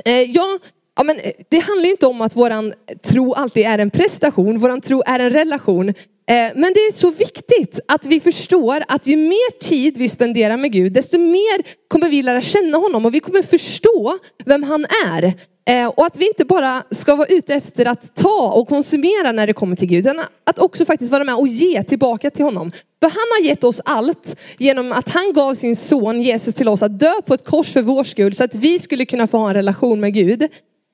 eh, 0.06 0.22
jag, 0.22 0.60
ja, 0.98 1.04
men 1.04 1.20
eh, 1.20 1.32
det 1.50 1.60
handlar 1.60 1.89
inte 1.89 2.08
om 2.08 2.22
att 2.22 2.36
våran 2.36 2.74
tro 3.04 3.34
alltid 3.34 3.66
är 3.66 3.77
en 3.77 3.89
prestation, 3.89 4.60
våran 4.60 4.82
tro 4.82 5.04
är 5.06 5.20
en 5.20 5.30
relation. 5.30 5.89
Eh, 5.89 6.51
men 6.56 6.74
det 6.74 6.80
är 6.80 6.92
så 6.92 7.12
viktigt 7.12 7.80
att 7.88 8.06
vi 8.06 8.20
förstår 8.20 8.84
att 8.88 9.08
ju 9.08 9.18
mer 9.18 9.60
tid 9.60 9.98
vi 9.98 10.10
spenderar 10.10 10.58
med 10.58 10.72
Gud, 10.72 10.94
desto 10.94 11.18
mer 11.18 11.88
kommer 11.88 12.10
vi 12.10 12.22
lära 12.22 12.42
känna 12.42 12.77
honom 12.77 13.06
och 13.06 13.13
vi 13.13 13.20
kommer 13.20 13.42
förstå 13.42 14.18
vem 14.46 14.63
han 14.63 14.86
är. 15.06 15.34
Eh, 15.70 15.88
och 15.88 16.06
att 16.06 16.18
vi 16.18 16.27
inte 16.27 16.46
bara 16.46 16.84
ska 16.92 17.16
vara 17.16 17.27
ute 17.27 17.54
efter 17.54 17.86
att 17.86 18.16
ta 18.16 18.51
och 18.51 18.68
konsumera 18.68 19.32
när 19.32 19.48
det 19.48 19.54
kommer 19.54 19.75
till 19.75 19.88
Gud, 19.88 20.00
utan 20.00 20.24
att 20.44 20.60
också 20.60 20.86
faktiskt 20.86 21.12
vara 21.12 21.24
med 21.24 21.36
och 21.36 21.48
ge 21.48 21.84
tillbaka 21.84 22.30
till 22.30 22.46
honom. 22.46 22.72
För 23.00 23.10
han 23.10 23.25
har 23.39 23.46
gett 23.46 23.63
oss 23.63 23.82
allt 23.86 24.36
genom 24.58 24.92
att 24.92 25.10
han 25.10 25.34
gav 25.34 25.56
sin 25.56 25.75
son 25.75 26.22
Jesus 26.22 26.56
till 26.56 26.68
oss 26.68 26.84
att 26.84 27.00
dö 27.00 27.13
på 27.25 27.34
ett 27.34 27.46
kors 27.46 27.74
för 27.74 27.82
vår 27.82 28.04
skull 28.04 28.36
så 28.36 28.44
att 28.44 28.56
vi 28.56 28.80
skulle 28.80 29.06
kunna 29.06 29.27
få 29.27 29.38
ha 29.38 29.50
en 29.50 29.54
relation 29.54 30.00
med 30.00 30.13
Gud. 30.13 30.48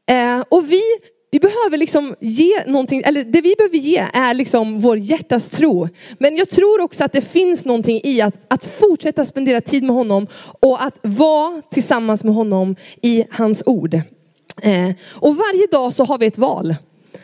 Eh, 0.05 0.43
och 0.49 0.71
vi, 0.71 0.81
vi 1.31 1.39
behöver 1.39 1.77
liksom 1.77 2.15
ge 2.19 2.65
någonting, 2.67 3.01
eller 3.05 3.23
det 3.23 3.41
vi 3.41 3.55
behöver 3.57 3.77
ge 3.77 4.07
är 4.13 4.33
liksom 4.33 4.79
vår 4.79 4.97
hjärtas 4.97 5.49
tro. 5.49 5.87
Men 6.19 6.37
jag 6.37 6.49
tror 6.49 6.81
också 6.81 7.03
att 7.03 7.13
det 7.13 7.21
finns 7.21 7.65
någonting 7.65 8.01
i 8.03 8.21
att, 8.21 8.37
att 8.47 8.65
fortsätta 8.65 9.25
spendera 9.25 9.61
tid 9.61 9.83
med 9.83 9.95
honom 9.95 10.27
och 10.59 10.83
att 10.83 10.99
vara 11.01 11.61
tillsammans 11.71 12.23
med 12.23 12.33
honom 12.33 12.75
i 13.01 13.25
hans 13.31 13.63
ord. 13.65 13.93
Eh, 14.61 14.91
och 15.09 15.35
varje 15.35 15.67
dag 15.71 15.93
så 15.93 16.03
har 16.05 16.17
vi 16.17 16.25
ett 16.25 16.37
val 16.37 16.75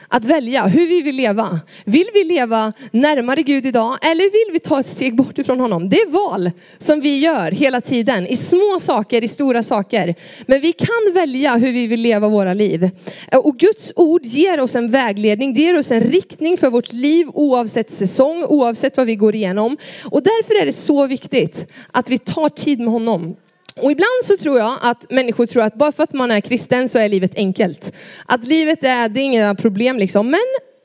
att 0.07 0.25
välja 0.25 0.67
hur 0.67 0.87
vi 0.87 1.01
vill 1.01 1.15
leva. 1.15 1.59
Vill 1.85 2.07
vi 2.13 2.23
leva 2.23 2.73
närmare 2.91 3.41
Gud 3.41 3.65
idag 3.65 3.97
eller 4.01 4.23
vill 4.23 4.53
vi 4.53 4.59
ta 4.59 4.79
ett 4.79 4.87
steg 4.87 5.15
bort 5.15 5.37
ifrån 5.37 5.59
honom? 5.59 5.89
Det 5.89 5.95
är 5.95 6.09
val 6.09 6.51
som 6.77 7.01
vi 7.01 7.19
gör 7.19 7.51
hela 7.51 7.81
tiden 7.81 8.27
i 8.27 8.37
små 8.37 8.77
saker, 8.79 9.23
i 9.23 9.27
stora 9.27 9.63
saker. 9.63 10.15
Men 10.45 10.61
vi 10.61 10.71
kan 10.71 11.13
välja 11.13 11.55
hur 11.55 11.73
vi 11.73 11.87
vill 11.87 12.01
leva 12.01 12.27
våra 12.27 12.53
liv. 12.53 12.89
Och 13.31 13.57
Guds 13.57 13.93
ord 13.95 14.25
ger 14.25 14.59
oss 14.59 14.75
en 14.75 14.91
vägledning, 14.91 15.53
det 15.53 15.61
ger 15.61 15.79
oss 15.79 15.91
en 15.91 16.01
riktning 16.01 16.57
för 16.57 16.69
vårt 16.69 16.93
liv 16.93 17.27
oavsett 17.33 17.91
säsong, 17.91 18.43
oavsett 18.43 18.97
vad 18.97 19.07
vi 19.07 19.15
går 19.15 19.35
igenom. 19.35 19.77
Och 20.03 20.23
därför 20.23 20.61
är 20.61 20.65
det 20.65 20.73
så 20.73 21.07
viktigt 21.07 21.65
att 21.91 22.09
vi 22.09 22.17
tar 22.17 22.49
tid 22.49 22.79
med 22.79 22.89
honom. 22.89 23.35
Och 23.81 23.91
ibland 23.91 24.23
så 24.23 24.37
tror 24.37 24.59
jag 24.59 24.77
att 24.81 25.11
människor 25.11 25.45
tror 25.45 25.63
att 25.63 25.75
bara 25.75 25.91
för 25.91 26.03
att 26.03 26.13
man 26.13 26.31
är 26.31 26.41
kristen 26.41 26.89
så 26.89 26.97
är 26.97 27.09
livet 27.09 27.35
enkelt. 27.35 27.91
Att 28.25 28.47
livet 28.47 28.83
är, 28.83 29.09
det 29.09 29.19
är 29.19 29.23
inga 29.23 29.55
problem 29.55 29.97
liksom. 29.97 30.29
Men 30.29 30.39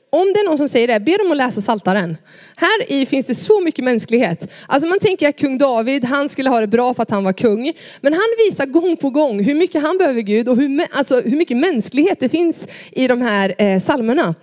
om 0.09 0.33
det 0.33 0.39
är 0.39 0.45
någon 0.45 0.57
som 0.57 0.69
säger 0.69 0.87
det, 0.87 0.99
be 0.99 1.17
dem 1.17 1.31
att 1.31 1.37
läsa 1.37 1.61
Saltaren. 1.61 2.17
Här 2.55 2.91
i 2.91 3.05
finns 3.05 3.25
det 3.25 3.35
så 3.35 3.61
mycket 3.61 3.85
mänsklighet. 3.85 4.51
Alltså 4.67 4.87
man 4.87 4.99
tänker 4.99 5.29
att 5.29 5.37
kung 5.37 5.57
David, 5.57 6.05
han 6.05 6.29
skulle 6.29 6.49
ha 6.49 6.59
det 6.59 6.67
bra 6.67 6.93
för 6.93 7.03
att 7.03 7.11
han 7.11 7.23
var 7.23 7.33
kung. 7.33 7.73
Men 8.01 8.13
han 8.13 8.21
visar 8.45 8.65
gång 8.65 8.97
på 8.97 9.09
gång 9.09 9.43
hur 9.43 9.55
mycket 9.55 9.81
han 9.81 9.97
behöver 9.97 10.21
Gud 10.21 10.49
och 10.49 10.57
hur, 10.57 10.87
alltså 10.91 11.21
hur 11.21 11.37
mycket 11.37 11.57
mänsklighet 11.57 12.19
det 12.19 12.29
finns 12.29 12.67
i 12.91 13.07
de 13.07 13.21
här 13.21 13.55
eh, 13.57 13.79
salmerna. 13.79 14.35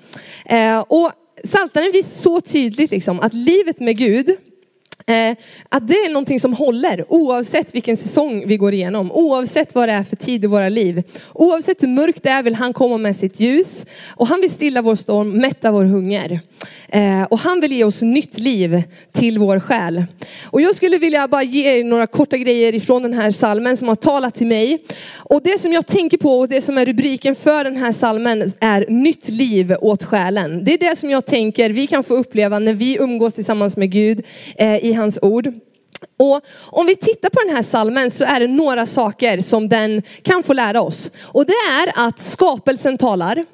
Eh, 0.47 0.79
och 0.79 1.13
Saltaren 1.45 1.93
visar 1.93 2.21
så 2.21 2.41
tydligt 2.41 2.91
liksom 2.91 3.21
att 3.21 3.35
livet 3.35 3.81
med 3.81 3.99
Gud, 3.99 4.37
Eh, 5.07 5.37
att 5.69 5.89
det 5.89 5.95
är 5.95 6.09
någonting 6.09 6.41
som 6.41 6.53
håller 6.53 7.05
oavsett 7.09 7.75
vilken 7.75 7.97
säsong 7.97 8.45
vi 8.47 8.57
går 8.57 8.75
igenom, 8.75 9.13
oavsett 9.13 9.75
vad 9.75 9.89
det 9.89 9.93
är 9.93 10.03
för 10.03 10.17
tid 10.17 10.45
i 10.45 10.47
våra 10.47 10.69
liv. 10.69 11.03
Oavsett 11.33 11.83
hur 11.83 11.89
mörkt 11.89 12.23
det 12.23 12.31
är 12.31 12.43
vill 12.43 12.55
han 12.55 12.73
komma 12.73 12.99
med 12.99 13.17
sitt 13.17 13.41
ljus 13.41 13.87
och 14.09 14.27
han 14.27 14.41
vill 14.41 14.51
stilla 14.51 14.83
vår 14.83 14.97
storm, 14.97 15.31
mätta 15.31 15.71
vår 15.71 15.85
hunger. 15.85 16.41
Eh, 16.89 17.23
och 17.23 17.39
han 17.39 17.61
vill 17.61 17.73
ge 17.73 17.85
oss 17.85 18.03
nytt 18.03 18.39
liv 18.39 18.83
till 19.13 19.39
vår 19.39 19.61
själ. 19.61 20.05
Och 20.45 20.61
jag 20.61 20.77
skulle 20.77 20.99
vilja 20.99 21.29
bara 21.29 21.43
ge 21.43 21.79
er 21.79 21.85
några 21.85 22.07
korta 22.07 22.37
grejer 22.37 22.75
ifrån 22.75 23.03
den 23.03 23.15
här 23.15 23.31
salmen 23.31 23.77
som 23.77 23.89
har 23.89 23.95
talat 23.95 24.35
till 24.35 24.47
mig. 24.47 24.79
Och 25.15 25.43
det 25.45 25.61
som 25.61 25.73
jag 25.73 25.87
tänker 25.87 26.19
på 26.19 26.39
och 26.39 26.49
det 26.49 26.61
som 26.61 26.79
är 26.79 26.87
rubriken 26.87 27.35
för 27.35 27.65
den 27.65 27.77
här 27.77 27.93
salmen 27.93 28.51
är 28.61 28.87
nytt 28.89 29.29
liv 29.29 29.77
åt 29.81 30.05
själen. 30.05 30.65
Det 30.65 30.75
är 30.75 30.79
det 30.79 30.97
som 30.97 31.11
jag 31.11 31.27
tänker 31.27 31.71
vi 31.71 31.87
kan 31.87 32.05
få 32.05 32.15
uppleva 32.15 32.59
när 32.59 32.73
vi 32.73 32.97
umgås 33.01 33.35
tillsammans 33.35 33.77
med 33.77 33.91
Gud 33.91 34.23
eh, 34.57 34.85
i 34.85 34.92
hans 34.93 35.19
ord. 35.23 35.53
Och 36.19 36.41
om 36.61 36.87
vi 36.87 36.97
tittar 36.97 37.31
på 37.31 37.41
den 37.47 37.57
här 37.57 37.63
salmen 37.63 38.11
så 38.11 38.25
är 38.25 38.41
det 38.41 38.47
några 38.47 38.87
saker 38.87 39.41
som 39.41 39.69
den 39.69 40.03
kan 40.23 40.43
få 40.43 40.53
lära 40.53 40.83
oss. 40.83 41.11
Och 41.23 41.47
det 41.47 41.53
är 41.53 42.07
att 42.07 42.21
skapelsen 42.21 42.99
talar 42.99 43.45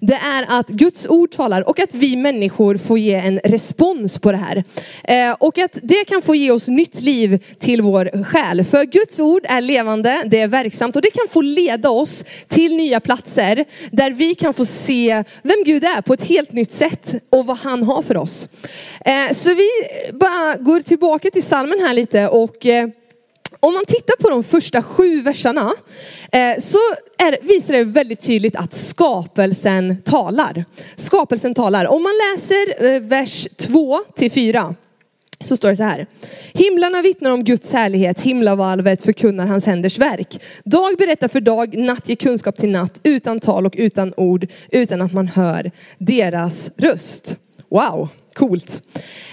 det 0.00 0.14
är 0.14 0.44
att 0.48 0.68
Guds 0.68 1.06
ord 1.06 1.30
talar 1.30 1.68
och 1.68 1.80
att 1.80 1.94
vi 1.94 2.16
människor 2.16 2.76
får 2.76 2.98
ge 2.98 3.14
en 3.14 3.40
respons 3.44 4.18
på 4.18 4.32
det 4.32 4.38
här. 4.38 4.64
Eh, 5.04 5.36
och 5.40 5.58
att 5.58 5.78
det 5.82 6.04
kan 6.04 6.22
få 6.22 6.34
ge 6.34 6.50
oss 6.50 6.68
nytt 6.68 7.00
liv 7.00 7.44
till 7.58 7.82
vår 7.82 8.24
själ. 8.24 8.64
För 8.64 8.84
Guds 8.84 9.20
ord 9.20 9.42
är 9.48 9.60
levande, 9.60 10.22
det 10.26 10.40
är 10.40 10.48
verksamt 10.48 10.96
och 10.96 11.02
det 11.02 11.10
kan 11.10 11.28
få 11.30 11.40
leda 11.40 11.90
oss 11.90 12.24
till 12.48 12.76
nya 12.76 13.00
platser 13.00 13.64
där 13.90 14.10
vi 14.10 14.34
kan 14.34 14.54
få 14.54 14.64
se 14.64 15.24
vem 15.42 15.64
Gud 15.64 15.84
är 15.84 16.00
på 16.00 16.14
ett 16.14 16.24
helt 16.24 16.52
nytt 16.52 16.72
sätt 16.72 17.14
och 17.30 17.46
vad 17.46 17.56
han 17.56 17.82
har 17.82 18.02
för 18.02 18.16
oss. 18.16 18.48
Eh, 19.04 19.32
så 19.32 19.54
vi 19.54 19.68
bara 20.12 20.56
går 20.56 20.80
tillbaka 20.80 21.30
till 21.30 21.42
salmen 21.42 21.80
här 21.80 21.94
lite 21.94 22.28
och 22.28 22.66
eh, 22.66 22.88
om 23.60 23.74
man 23.74 23.84
tittar 23.84 24.16
på 24.22 24.30
de 24.30 24.44
första 24.44 24.82
sju 24.82 25.22
verserna 25.22 25.72
eh, 26.32 26.60
så 26.60 26.78
är, 27.18 27.46
visar 27.46 27.74
det 27.74 27.84
väldigt 27.84 28.20
tydligt 28.20 28.56
att 28.56 28.74
skapelsen 28.74 30.02
talar. 30.02 30.64
Skapelsen 30.96 31.54
talar. 31.54 31.86
Om 31.86 32.02
man 32.02 32.12
läser 32.12 32.94
eh, 32.94 33.00
vers 33.00 33.48
2 33.56 34.00
till 34.14 34.30
4 34.30 34.74
så 35.40 35.56
står 35.56 35.68
det 35.68 35.76
så 35.76 35.82
här. 35.82 36.06
Himlarna 36.52 37.02
vittnar 37.02 37.30
om 37.30 37.44
Guds 37.44 37.72
härlighet, 37.72 38.20
himlavalvet 38.20 39.02
förkunnar 39.02 39.46
hans 39.46 39.66
händers 39.66 39.98
verk. 39.98 40.40
Dag 40.64 40.96
berättar 40.98 41.28
för 41.28 41.40
dag, 41.40 41.76
natt 41.76 42.08
ger 42.08 42.16
kunskap 42.16 42.56
till 42.56 42.70
natt, 42.70 43.00
utan 43.02 43.40
tal 43.40 43.66
och 43.66 43.74
utan 43.76 44.14
ord, 44.16 44.46
utan 44.70 45.02
att 45.02 45.12
man 45.12 45.28
hör 45.28 45.70
deras 45.98 46.70
röst. 46.76 47.36
Wow, 47.70 48.08
coolt. 48.34 48.82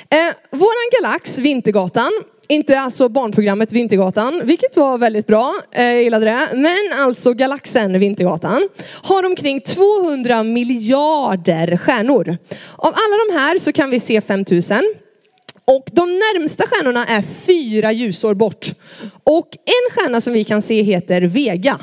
Eh, 0.09 0.35
våran 0.51 0.89
galax, 1.01 1.37
Vintergatan, 1.37 2.11
inte 2.47 2.79
alltså 2.79 3.09
barnprogrammet 3.09 3.71
Vintergatan, 3.71 4.41
vilket 4.43 4.77
var 4.77 4.97
väldigt 4.97 5.27
bra, 5.27 5.53
jag 5.71 6.03
gillade 6.03 6.25
det. 6.25 6.47
Men 6.53 6.99
alltså 6.99 7.33
galaxen 7.33 7.99
Vintergatan 7.99 8.69
har 9.03 9.25
omkring 9.25 9.61
200 9.61 10.43
miljarder 10.43 11.77
stjärnor. 11.77 12.37
Av 12.75 12.93
alla 12.93 13.15
de 13.27 13.39
här 13.39 13.59
så 13.59 13.71
kan 13.71 13.89
vi 13.89 13.99
se 13.99 14.21
5000. 14.21 14.93
Och 15.65 15.89
de 15.91 16.09
närmsta 16.09 16.63
stjärnorna 16.67 17.05
är 17.05 17.21
fyra 17.21 17.91
ljusår 17.91 18.33
bort. 18.33 18.65
Och 19.23 19.49
en 19.65 19.95
stjärna 19.95 20.21
som 20.21 20.33
vi 20.33 20.43
kan 20.43 20.61
se 20.61 20.81
heter 20.81 21.21
Vega. 21.21 21.79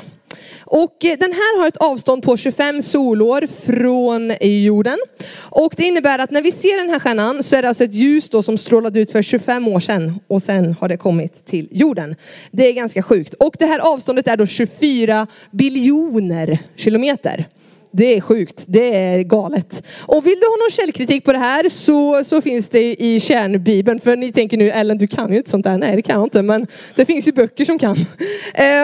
Och 0.75 1.05
eh, 1.05 1.17
den 1.17 1.33
här 1.33 1.59
har 1.59 1.67
ett 1.67 1.77
avstånd 1.77 2.23
på 2.23 2.37
25 2.37 2.81
solår 2.81 3.47
från 3.65 4.33
jorden. 4.41 4.97
Och 5.39 5.73
det 5.77 5.83
innebär 5.83 6.19
att 6.19 6.31
när 6.31 6.41
vi 6.41 6.51
ser 6.51 6.81
den 6.81 6.89
här 6.89 6.99
stjärnan 6.99 7.43
så 7.43 7.55
är 7.55 7.61
det 7.61 7.67
alltså 7.67 7.83
ett 7.83 7.93
ljus 7.93 8.29
då 8.29 8.43
som 8.43 8.57
strålade 8.57 8.99
ut 8.99 9.11
för 9.11 9.21
25 9.21 9.67
år 9.67 9.79
sedan 9.79 10.19
och 10.27 10.43
sen 10.43 10.75
har 10.79 10.89
det 10.89 10.97
kommit 10.97 11.45
till 11.45 11.67
jorden. 11.71 12.15
Det 12.51 12.67
är 12.67 12.73
ganska 12.73 13.03
sjukt. 13.03 13.33
Och 13.33 13.55
det 13.59 13.65
här 13.65 13.79
avståndet 13.79 14.27
är 14.27 14.37
då 14.37 14.45
24 14.45 15.27
biljoner 15.51 16.59
kilometer. 16.75 17.47
Det 17.91 18.17
är 18.17 18.21
sjukt, 18.21 18.63
det 18.67 18.95
är 18.95 19.23
galet. 19.23 19.83
Och 19.99 20.25
vill 20.25 20.39
du 20.39 20.45
ha 20.45 20.55
någon 20.55 20.71
källkritik 20.71 21.25
på 21.25 21.31
det 21.31 21.39
här 21.39 21.69
så, 21.69 22.23
så 22.23 22.41
finns 22.41 22.69
det 22.69 23.03
i 23.03 23.19
kärnbibeln. 23.19 23.99
För 23.99 24.15
ni 24.15 24.31
tänker 24.31 24.57
nu, 24.57 24.69
Ellen 24.69 24.97
du 24.97 25.07
kan 25.07 25.31
ju 25.31 25.37
inte 25.37 25.49
sånt 25.49 25.63
där. 25.63 25.77
Nej 25.77 25.95
det 25.95 26.01
kan 26.01 26.15
jag 26.15 26.25
inte, 26.25 26.41
men 26.41 26.67
det 26.95 27.05
finns 27.05 27.27
ju 27.27 27.31
böcker 27.31 27.65
som 27.65 27.79
kan. 27.79 27.97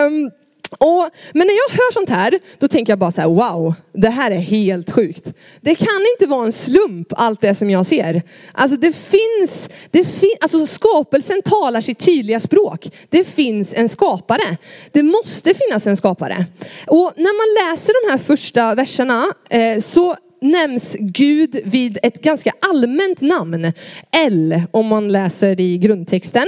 Um, 0.06 0.32
och, 0.78 1.10
men 1.34 1.48
när 1.48 1.54
jag 1.54 1.78
hör 1.78 1.94
sånt 1.94 2.10
här, 2.10 2.40
då 2.60 2.68
tänker 2.68 2.92
jag 2.92 3.00
bara 3.00 3.12
så 3.12 3.22
här, 3.22 3.28
wow, 3.28 3.74
det 3.94 4.10
här 4.10 4.32
är 4.32 4.40
helt 4.40 4.92
sjukt. 4.92 5.34
Det 5.62 5.76
kan 5.76 6.06
inte 6.14 6.36
vara 6.36 6.46
en 6.46 6.52
slump 6.52 7.08
allt 7.12 7.42
det 7.42 7.56
som 7.56 7.70
jag 7.70 7.86
ser. 7.86 8.22
Alltså 8.52 8.78
det 8.78 8.94
finns, 8.94 9.70
det 9.92 10.04
fin, 10.04 10.36
alltså 10.42 10.66
skapelsen 10.66 11.42
talar 11.42 11.82
sitt 11.82 12.00
tydliga 12.00 12.40
språk. 12.40 12.92
Det 13.10 13.24
finns 13.24 13.74
en 13.74 13.90
skapare. 13.90 14.58
Det 14.92 15.04
måste 15.04 15.54
finnas 15.54 15.88
en 15.88 15.98
skapare. 15.98 16.46
Och 16.88 17.14
när 17.16 17.66
man 17.66 17.70
läser 17.70 18.06
de 18.06 18.12
här 18.12 18.18
första 18.18 18.76
verserna 18.76 19.34
eh, 19.50 19.80
så 19.80 20.16
nämns 20.42 20.98
Gud 21.00 21.60
vid 21.64 21.98
ett 22.04 22.22
ganska 22.22 22.52
allmänt 22.60 23.22
namn. 23.22 23.74
L 24.12 24.62
om 24.72 24.86
man 24.86 25.12
läser 25.12 25.60
i 25.60 25.78
grundtexten. 25.78 26.48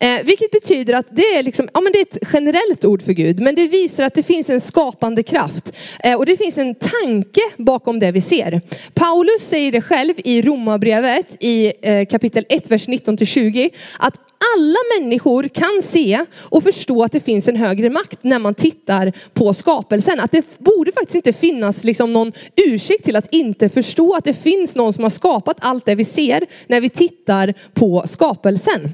Eh, 0.00 0.22
vilket 0.24 0.50
betyder 0.50 0.94
att 0.94 1.06
det 1.10 1.22
är, 1.22 1.42
liksom, 1.42 1.68
ja, 1.74 1.80
men 1.80 1.92
det 1.92 1.98
är 1.98 2.02
ett 2.02 2.28
generellt 2.32 2.84
ord 2.84 3.02
för 3.02 3.12
Gud. 3.12 3.40
Men 3.40 3.54
det 3.54 3.68
visar 3.68 4.04
att 4.04 4.14
det 4.14 4.22
finns 4.22 4.50
en 4.50 4.60
skapande 4.60 5.22
kraft. 5.22 5.72
Eh, 6.04 6.18
och 6.18 6.26
det 6.26 6.36
finns 6.36 6.58
en 6.58 6.74
tanke 6.74 7.40
bakom 7.56 7.98
det 7.98 8.12
vi 8.12 8.20
ser. 8.20 8.60
Paulus 8.94 9.42
säger 9.42 9.72
det 9.72 9.82
själv 9.82 10.14
i 10.16 10.42
Romarbrevet 10.42 11.36
i 11.40 11.72
eh, 11.82 12.06
kapitel 12.06 12.44
1, 12.48 12.70
vers 12.70 12.88
19-20. 12.88 13.70
Att 13.98 14.14
alla 14.56 14.78
människor 14.98 15.48
kan 15.48 15.82
se 15.82 16.24
och 16.34 16.62
förstå 16.62 17.04
att 17.04 17.12
det 17.12 17.20
finns 17.20 17.48
en 17.48 17.56
högre 17.56 17.90
makt 17.90 18.18
när 18.22 18.38
man 18.38 18.54
tittar 18.54 19.12
på 19.34 19.54
skapelsen. 19.54 20.20
Att 20.20 20.32
det 20.32 20.58
borde 20.58 20.92
faktiskt 20.92 21.14
inte 21.14 21.32
finnas 21.32 21.84
liksom 21.84 22.12
någon 22.12 22.32
ursäkt 22.56 23.04
till 23.04 23.16
att 23.16 23.32
inte 23.34 23.68
förstå 23.68 24.14
att 24.14 24.24
det 24.24 24.34
finns 24.34 24.76
någon 24.76 24.92
som 24.92 25.02
har 25.02 25.10
skapat 25.10 25.56
allt 25.60 25.86
det 25.86 25.94
vi 25.94 26.04
ser 26.04 26.46
när 26.66 26.80
vi 26.80 26.88
tittar 26.88 27.54
på 27.74 28.04
skapelsen. 28.08 28.92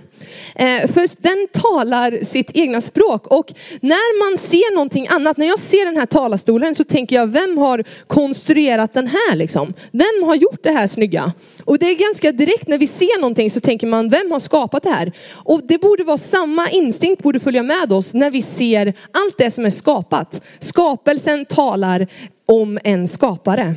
Eh, 0.54 0.90
För 0.90 1.22
den 1.22 1.48
talar 1.62 2.24
sitt 2.24 2.50
egna 2.54 2.80
språk 2.80 3.26
och 3.26 3.52
när 3.80 4.30
man 4.30 4.38
ser 4.38 4.74
någonting 4.74 5.06
annat, 5.10 5.36
när 5.36 5.46
jag 5.46 5.58
ser 5.58 5.84
den 5.84 5.96
här 5.96 6.06
talarstolen 6.06 6.74
så 6.74 6.84
tänker 6.84 7.16
jag, 7.16 7.26
vem 7.26 7.58
har 7.58 7.84
konstruerat 8.06 8.92
den 8.92 9.06
här 9.06 9.36
liksom? 9.36 9.74
Vem 9.92 10.28
har 10.28 10.34
gjort 10.34 10.62
det 10.62 10.70
här 10.70 10.86
snygga? 10.86 11.32
Och 11.64 11.78
det 11.78 11.86
är 11.90 11.94
ganska 11.94 12.32
direkt 12.32 12.68
när 12.68 12.78
vi 12.78 12.86
ser 12.86 13.20
någonting 13.20 13.50
så 13.50 13.60
tänker 13.60 13.86
man, 13.86 14.08
vem 14.08 14.30
har 14.30 14.40
skapat 14.40 14.82
det 14.82 14.90
här? 14.90 15.12
Och 15.32 15.60
det 15.64 15.78
borde 15.78 16.04
vara 16.04 16.18
samma 16.18 16.70
instinkt 16.70 17.22
borde 17.22 17.40
följa 17.40 17.62
med 17.62 17.92
oss 17.92 18.14
när 18.14 18.30
vi 18.30 18.42
ser 18.42 18.94
allt 19.12 19.38
det 19.38 19.50
som 19.50 19.64
är 19.64 19.70
skapat. 19.70 20.40
Skapelsen 20.60 21.44
talar 21.44 22.06
om 22.46 22.78
en 22.84 23.08
skapare. 23.08 23.74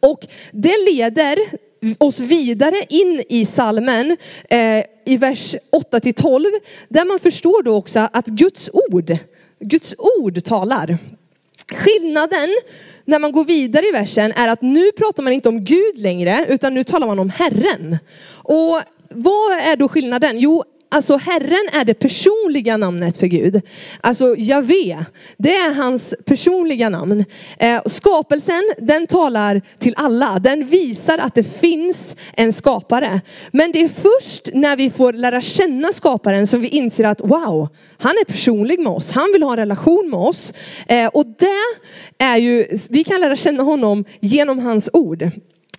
Och 0.00 0.26
det 0.52 0.76
leder 0.90 1.38
oss 1.98 2.20
vidare 2.20 2.84
in 2.88 3.22
i 3.28 3.44
salmen 3.44 4.16
eh, 4.50 4.84
i 5.04 5.16
vers 5.16 5.56
8 5.70 6.00
till 6.00 6.14
12 6.14 6.44
där 6.88 7.04
man 7.04 7.18
förstår 7.18 7.62
då 7.62 7.74
också 7.74 8.08
att 8.12 8.26
Guds 8.26 8.70
ord, 8.72 9.16
Guds 9.60 9.94
ord 10.20 10.44
talar. 10.44 10.98
Skillnaden 11.72 12.48
när 13.04 13.18
man 13.18 13.32
går 13.32 13.44
vidare 13.44 13.86
i 13.86 13.92
versen 13.92 14.32
är 14.32 14.48
att 14.48 14.62
nu 14.62 14.92
pratar 14.92 15.22
man 15.22 15.32
inte 15.32 15.48
om 15.48 15.64
Gud 15.64 15.98
längre 15.98 16.46
utan 16.48 16.74
nu 16.74 16.84
talar 16.84 17.06
man 17.06 17.18
om 17.18 17.30
Herren. 17.30 17.98
Och 18.32 18.80
vad 19.08 19.52
är 19.52 19.76
då 19.76 19.88
skillnaden? 19.88 20.38
Jo, 20.38 20.64
alltså 20.90 21.16
Herren 21.16 21.68
är 21.72 21.84
det 21.84 21.94
personliga 21.94 22.76
namnet 22.76 23.16
för 23.16 23.26
Gud. 23.26 23.62
Alltså 24.00 24.36
Javé, 24.38 25.04
det 25.36 25.56
är 25.56 25.74
hans 25.74 26.14
personliga 26.24 26.88
namn. 26.88 27.24
Eh, 27.58 27.82
skapelsen, 27.86 28.62
den 28.78 29.06
talar 29.06 29.62
till 29.78 29.94
alla. 29.96 30.38
Den 30.38 30.64
visar 30.64 31.18
att 31.18 31.34
det 31.34 31.60
finns 31.60 32.16
en 32.36 32.52
skapare. 32.52 33.20
Men 33.52 33.72
det 33.72 33.82
är 33.82 33.88
först 33.88 34.48
när 34.54 34.76
vi 34.76 34.90
får 34.90 35.12
lära 35.12 35.40
känna 35.40 35.92
skaparen 35.92 36.46
som 36.46 36.60
vi 36.60 36.68
inser 36.68 37.04
att 37.04 37.20
wow, 37.20 37.68
han 37.98 38.16
är 38.20 38.24
personlig 38.24 38.80
med 38.80 38.92
oss. 38.92 39.10
Han 39.10 39.32
vill 39.32 39.42
ha 39.42 39.50
en 39.50 39.56
relation 39.56 40.10
med 40.10 40.20
oss. 40.20 40.52
Eh, 40.86 41.06
och 41.06 41.26
det 41.26 42.24
är 42.24 42.36
ju, 42.36 42.66
vi 42.90 43.04
kan 43.04 43.20
lära 43.20 43.36
känna 43.36 43.62
honom 43.62 44.04
genom 44.20 44.58
hans 44.58 44.90
ord. 44.92 45.30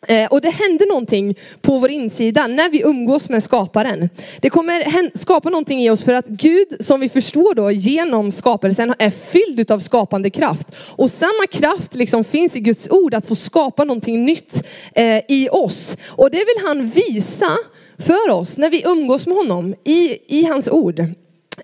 Eh, 0.08 0.28
och 0.28 0.42
det 0.42 0.50
händer 0.50 0.88
någonting 0.88 1.36
på 1.62 1.80
vår 1.80 1.90
insida 1.90 2.48
när 2.48 2.70
vi 2.70 2.82
umgås 2.82 3.30
med 3.30 3.44
skaparen. 3.44 4.10
Det 4.40 4.50
kommer 4.50 5.18
skapa 5.18 5.50
någonting 5.50 5.82
i 5.82 5.90
oss 5.90 6.04
för 6.04 6.14
att 6.14 6.28
Gud, 6.28 6.68
som 6.80 7.00
vi 7.00 7.10
förstår 7.10 7.56
då 7.56 7.72
genom 7.72 8.32
skapelsen, 8.32 8.94
är 9.00 9.10
fylld 9.10 9.72
av 9.72 9.80
skapande 9.80 10.30
kraft. 10.30 10.68
Och 10.76 11.12
samma 11.12 11.48
kraft 11.52 11.96
liksom 11.96 12.24
finns 12.24 12.56
i 12.56 12.60
Guds 12.60 12.88
ord 12.90 13.14
att 13.14 13.26
få 13.26 13.36
skapa 13.36 13.84
någonting 13.84 14.26
nytt 14.26 14.64
eh, 14.96 15.22
i 15.28 15.50
oss. 15.52 15.98
Och 16.08 16.32
det 16.32 16.38
vill 16.38 16.68
han 16.68 16.90
visa 16.90 17.58
för 17.98 18.30
oss 18.30 18.58
när 18.58 18.70
vi 18.70 18.84
umgås 18.86 19.28
med 19.28 19.38
honom 19.38 19.76
i, 19.84 20.18
i 20.40 20.46
hans 20.46 20.70
ord. 20.70 21.06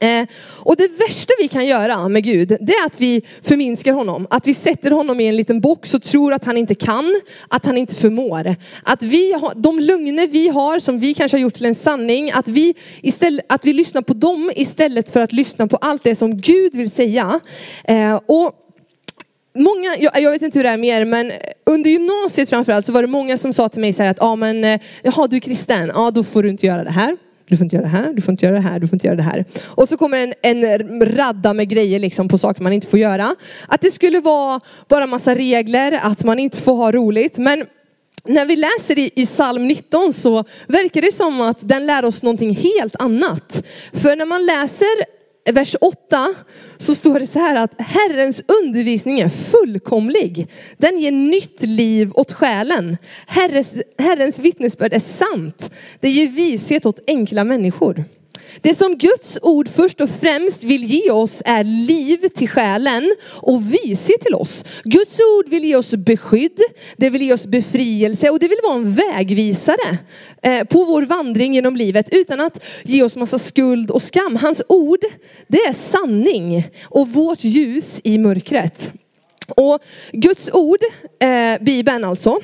Eh, 0.01 0.27
och 0.43 0.75
det 0.75 0.87
värsta 0.87 1.33
vi 1.39 1.47
kan 1.47 1.67
göra 1.67 2.07
med 2.07 2.23
Gud, 2.23 2.47
det 2.47 2.73
är 2.73 2.85
att 2.85 3.01
vi 3.01 3.21
förminskar 3.41 3.93
honom. 3.93 4.27
Att 4.29 4.47
vi 4.47 4.53
sätter 4.53 4.91
honom 4.91 5.19
i 5.19 5.27
en 5.27 5.35
liten 5.35 5.61
box 5.61 5.93
och 5.93 6.03
tror 6.03 6.33
att 6.33 6.45
han 6.45 6.57
inte 6.57 6.75
kan, 6.75 7.21
att 7.47 7.65
han 7.65 7.77
inte 7.77 7.95
förmår. 7.95 8.55
Att 8.83 9.03
vi 9.03 9.33
har, 9.33 9.53
de 9.55 9.79
lögner 9.79 10.27
vi 10.27 10.49
har, 10.49 10.79
som 10.79 10.99
vi 10.99 11.13
kanske 11.13 11.37
har 11.37 11.41
gjort 11.41 11.53
till 11.53 11.65
en 11.65 11.75
sanning, 11.75 12.31
att 12.31 12.47
vi, 12.47 12.73
istället, 13.01 13.45
att 13.49 13.65
vi 13.65 13.73
lyssnar 13.73 14.01
på 14.01 14.13
dem 14.13 14.51
istället 14.55 15.11
för 15.11 15.19
att 15.19 15.33
lyssna 15.33 15.67
på 15.67 15.77
allt 15.77 16.03
det 16.03 16.15
som 16.15 16.41
Gud 16.41 16.75
vill 16.75 16.91
säga. 16.91 17.39
Eh, 17.83 18.19
och 18.25 18.63
Många, 19.59 19.97
jag, 19.99 20.21
jag, 20.21 20.31
vet 20.31 20.41
inte 20.41 20.59
hur 20.59 20.63
det 20.63 20.69
är 20.69 20.77
med 20.77 21.01
er, 21.01 21.05
men 21.05 21.31
under 21.65 21.89
gymnasiet 21.89 22.49
framförallt 22.49 22.85
så 22.85 22.91
var 22.91 23.01
det 23.01 23.07
många 23.07 23.37
som 23.37 23.53
sa 23.53 23.69
till 23.69 23.81
mig 23.81 23.93
så 23.93 24.03
här 24.03 24.11
att, 24.11 24.17
ja 24.19 24.35
men, 24.35 24.63
eh, 24.63 24.81
jaha 25.03 25.27
du 25.27 25.35
är 25.35 25.39
kristen, 25.39 25.91
ja 25.95 26.11
då 26.11 26.23
får 26.23 26.43
du 26.43 26.49
inte 26.49 26.65
göra 26.65 26.83
det 26.83 26.91
här 26.91 27.17
du 27.47 27.57
får 27.57 27.63
inte 27.63 27.75
göra 27.75 27.85
det 27.85 27.91
här, 27.91 28.13
du 28.13 28.21
får 28.21 28.31
inte 28.31 28.45
göra 28.45 28.55
det 28.55 28.61
här, 28.61 28.79
du 28.79 28.87
får 28.87 28.95
inte 28.95 29.07
göra 29.07 29.15
det 29.15 29.23
här. 29.23 29.45
Och 29.65 29.89
så 29.89 29.97
kommer 29.97 30.33
en, 30.41 30.63
en 30.63 31.05
radda 31.05 31.53
med 31.53 31.69
grejer 31.69 31.99
liksom 31.99 32.27
på 32.27 32.37
saker 32.37 32.63
man 32.63 32.73
inte 32.73 32.87
får 32.87 32.99
göra. 32.99 33.35
Att 33.67 33.81
det 33.81 33.91
skulle 33.91 34.19
vara 34.19 34.59
bara 34.87 35.07
massa 35.07 35.35
regler, 35.35 35.99
att 36.03 36.23
man 36.23 36.39
inte 36.39 36.57
får 36.57 36.75
ha 36.75 36.91
roligt. 36.91 37.37
Men 37.37 37.65
när 38.25 38.45
vi 38.45 38.55
läser 38.55 38.99
i, 38.99 39.11
i 39.15 39.25
psalm 39.25 39.67
19 39.67 40.13
så 40.13 40.43
verkar 40.67 41.01
det 41.01 41.13
som 41.13 41.41
att 41.41 41.67
den 41.67 41.85
lär 41.85 42.05
oss 42.05 42.23
någonting 42.23 42.55
helt 42.55 42.95
annat. 42.95 43.65
För 43.93 44.15
när 44.15 44.25
man 44.25 44.45
läser 44.45 45.16
vers 45.51 45.75
8 45.81 46.35
så 46.77 46.95
står 46.95 47.19
det 47.19 47.27
så 47.27 47.39
här 47.39 47.55
att 47.55 47.73
Herrens 47.77 48.41
undervisning 48.47 49.19
är 49.19 49.29
fullkomlig. 49.29 50.47
Den 50.77 50.99
ger 50.99 51.11
nytt 51.11 51.61
liv 51.61 52.11
åt 52.13 52.31
själen. 52.31 52.97
Herres, 53.27 53.81
Herrens 53.97 54.39
vittnesbörd 54.39 54.93
är 54.93 54.99
sant. 54.99 55.69
Det 55.99 56.09
ger 56.09 56.27
vishet 56.27 56.85
åt 56.85 56.99
enkla 57.07 57.43
människor. 57.43 58.03
Det 58.61 58.73
som 58.73 58.97
Guds 58.97 59.37
ord 59.41 59.69
först 59.75 60.01
och 60.01 60.09
främst 60.21 60.63
vill 60.63 60.83
ge 60.83 61.11
oss 61.11 61.41
är 61.45 61.63
liv 61.63 62.27
till 62.35 62.49
själen 62.49 63.15
och 63.25 63.73
vishet 63.73 64.21
till 64.21 64.35
oss. 64.35 64.63
Guds 64.83 65.19
ord 65.19 65.49
vill 65.49 65.63
ge 65.63 65.75
oss 65.75 65.95
beskydd, 65.95 66.59
det 66.97 67.09
vill 67.09 67.21
ge 67.21 67.33
oss 67.33 67.47
befrielse 67.47 68.29
och 68.29 68.39
det 68.39 68.47
vill 68.47 68.59
vara 68.63 68.75
en 68.75 68.93
vägvisare 68.93 69.97
eh, 70.41 70.63
på 70.63 70.83
vår 70.83 71.01
vandring 71.01 71.53
genom 71.55 71.75
livet 71.75 72.09
utan 72.11 72.39
att 72.39 72.63
ge 72.83 73.03
oss 73.03 73.15
massa 73.15 73.39
skuld 73.39 73.91
och 73.91 74.01
skam. 74.01 74.35
Hans 74.35 74.61
ord, 74.69 74.99
det 75.47 75.57
är 75.57 75.73
sanning 75.73 76.63
och 76.83 77.07
vårt 77.07 77.43
ljus 77.43 78.01
i 78.03 78.17
mörkret. 78.17 78.91
Och 79.55 79.81
Guds 80.11 80.49
ord, 80.53 80.79
eh, 81.19 81.63
Bibeln 81.63 82.03
alltså, 82.03 82.29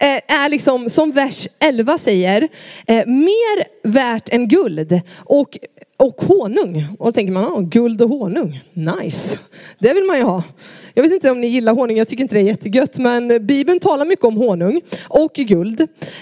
eh, 0.00 0.20
är 0.28 0.48
liksom 0.48 0.90
som 0.90 1.12
vers 1.12 1.48
11 1.58 1.98
säger, 1.98 2.48
eh, 2.86 3.06
mer 3.06 3.88
värt 3.88 4.28
än 4.28 4.48
guld. 4.48 5.00
Och, 5.16 5.58
och 6.00 6.20
honung. 6.20 6.86
Och 6.98 7.06
då 7.06 7.12
tänker 7.12 7.32
man, 7.32 7.44
oh, 7.44 7.68
guld 7.68 8.02
och 8.02 8.08
honung, 8.08 8.60
nice, 8.72 9.38
det 9.78 9.94
vill 9.94 10.04
man 10.04 10.16
ju 10.16 10.22
ha. 10.22 10.42
Jag 10.94 11.02
vet 11.02 11.12
inte 11.12 11.30
om 11.30 11.40
ni 11.40 11.46
gillar 11.46 11.74
honung, 11.74 11.96
jag 11.96 12.08
tycker 12.08 12.22
inte 12.22 12.34
det 12.34 12.40
är 12.40 12.44
jättegött, 12.44 12.98
men 12.98 13.46
Bibeln 13.46 13.80
talar 13.80 14.04
mycket 14.04 14.24
om 14.24 14.36
honung 14.36 14.80
och 15.08 15.32
guld. 15.34 15.80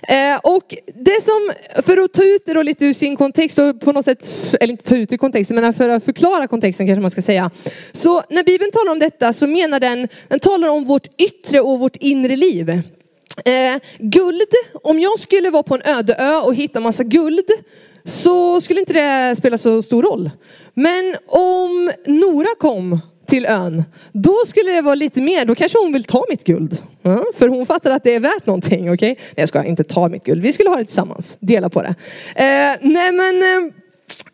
Eh, 0.08 0.36
och 0.42 0.74
det 0.94 1.22
som, 1.22 1.52
för 1.82 1.96
att 1.96 2.12
ta 2.12 2.22
ut 2.22 2.42
det 2.46 2.54
då 2.54 2.62
lite 2.62 2.84
ur 2.84 2.94
sin 2.94 3.16
kontext 3.16 3.58
och 3.58 3.80
på 3.80 3.92
något 3.92 4.04
sätt, 4.04 4.30
eller 4.60 4.70
inte 4.70 4.84
ta 4.84 4.96
ut 4.96 5.08
det 5.08 5.14
ur 5.14 5.18
kontexten, 5.18 5.60
men 5.60 5.74
för 5.74 5.88
att 5.88 6.04
förklara 6.04 6.46
kontexten 6.46 6.86
kanske 6.86 7.02
man 7.02 7.10
ska 7.10 7.22
säga. 7.22 7.50
Så 7.92 8.22
när 8.30 8.44
Bibeln 8.44 8.72
talar 8.72 8.92
om 8.92 8.98
detta 8.98 9.32
så 9.32 9.46
menar 9.46 9.80
den, 9.80 10.08
den 10.28 10.40
talar 10.40 10.68
om 10.68 10.84
vårt 10.84 11.06
yttre 11.20 11.60
och 11.60 11.78
vårt 11.78 11.96
inre 11.96 12.36
liv. 12.36 12.82
Eh, 13.44 13.80
guld, 13.98 14.52
om 14.82 15.00
jag 15.00 15.18
skulle 15.18 15.50
vara 15.50 15.62
på 15.62 15.74
en 15.74 15.82
öde 15.84 16.14
ö 16.18 16.36
och 16.36 16.54
hitta 16.54 16.80
massa 16.80 17.04
guld 17.04 17.50
så 18.08 18.60
skulle 18.60 18.80
inte 18.80 18.92
det 18.92 19.36
spela 19.36 19.58
så 19.58 19.82
stor 19.82 20.02
roll. 20.02 20.30
Men 20.74 21.16
om 21.26 21.92
Nora 22.06 22.48
kom 22.58 23.00
till 23.26 23.46
ön, 23.46 23.84
då 24.12 24.36
skulle 24.46 24.70
det 24.70 24.82
vara 24.82 24.94
lite 24.94 25.22
mer, 25.22 25.44
då 25.44 25.54
kanske 25.54 25.78
hon 25.78 25.92
vill 25.92 26.04
ta 26.04 26.24
mitt 26.30 26.44
guld. 26.44 26.82
Ja, 27.02 27.24
för 27.34 27.48
hon 27.48 27.66
fattar 27.66 27.90
att 27.90 28.04
det 28.04 28.14
är 28.14 28.20
värt 28.20 28.46
någonting, 28.46 28.80
okej? 28.80 28.92
Okay? 28.92 29.08
Nej 29.08 29.34
jag 29.34 29.48
ska 29.48 29.64
inte 29.64 29.84
ta 29.84 30.08
mitt 30.08 30.24
guld, 30.24 30.42
vi 30.42 30.52
skulle 30.52 30.68
ha 30.68 30.76
det 30.76 30.84
tillsammans, 30.84 31.36
dela 31.40 31.68
på 31.68 31.82
det. 31.82 31.94
Eh, 32.36 32.76
nej 32.80 33.12
men 33.12 33.42
eh, 33.42 33.72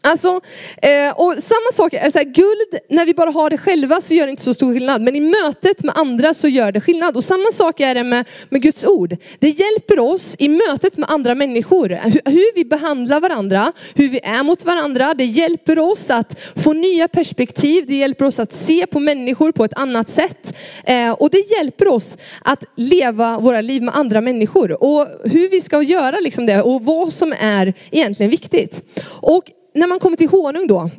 Alltså, 0.06 0.40
eh, 0.82 1.12
och 1.16 1.34
samma 1.38 1.72
sak, 1.72 1.94
alltså, 1.94 2.18
guld, 2.24 2.82
när 2.88 3.06
vi 3.06 3.14
bara 3.14 3.30
har 3.30 3.50
det 3.50 3.58
själva 3.58 4.00
så 4.00 4.14
gör 4.14 4.26
det 4.26 4.30
inte 4.30 4.42
så 4.42 4.54
stor 4.54 4.74
skillnad. 4.74 5.02
Men 5.02 5.16
i 5.16 5.20
mötet 5.20 5.82
med 5.82 5.98
andra 5.98 6.34
så 6.34 6.48
gör 6.48 6.72
det 6.72 6.80
skillnad. 6.80 7.16
Och 7.16 7.24
samma 7.24 7.50
sak 7.52 7.80
är 7.80 7.94
det 7.94 8.04
med, 8.04 8.28
med 8.48 8.62
Guds 8.62 8.84
ord. 8.84 9.16
Det 9.38 9.48
hjälper 9.48 9.98
oss 9.98 10.36
i 10.38 10.48
mötet 10.48 10.96
med 10.96 11.10
andra 11.10 11.34
människor. 11.34 11.88
Hur, 11.88 12.20
hur, 12.24 12.54
vi 12.54 12.64
behandlar 12.64 13.20
varandra, 13.20 13.72
hur 13.94 14.08
vi 14.08 14.20
är 14.22 14.42
mot 14.42 14.64
varandra. 14.64 15.14
Det 15.14 15.24
hjälper 15.24 15.78
oss 15.78 16.10
att 16.10 16.40
få 16.56 16.72
nya 16.72 17.08
perspektiv. 17.08 17.84
Det 17.86 17.96
hjälper 17.96 18.24
oss 18.24 18.38
att 18.38 18.54
se 18.54 18.86
på 18.86 19.00
människor 19.00 19.52
på 19.52 19.64
ett 19.64 19.78
annat 19.78 20.10
sätt. 20.10 20.56
Eh, 20.84 21.10
och 21.10 21.30
det 21.30 21.50
hjälper 21.50 21.88
oss 21.88 22.16
att 22.42 22.64
leva 22.76 23.38
våra 23.38 23.60
liv 23.60 23.82
med 23.82 23.96
andra 23.96 24.20
människor. 24.20 24.82
Och 24.84 25.08
hur 25.24 25.48
vi 25.48 25.60
ska 25.60 25.82
göra 25.82 26.20
liksom 26.20 26.46
det 26.46 26.62
och 26.62 26.84
vad 26.84 27.12
som 27.12 27.34
är 27.40 27.74
egentligen 27.90 28.30
viktigt. 28.30 28.82
Och 29.06 29.50
när 29.74 29.86
man 29.86 29.98
kommer 29.98 30.16
till 30.16 30.28
honung 30.28 30.66
då, 30.66 30.90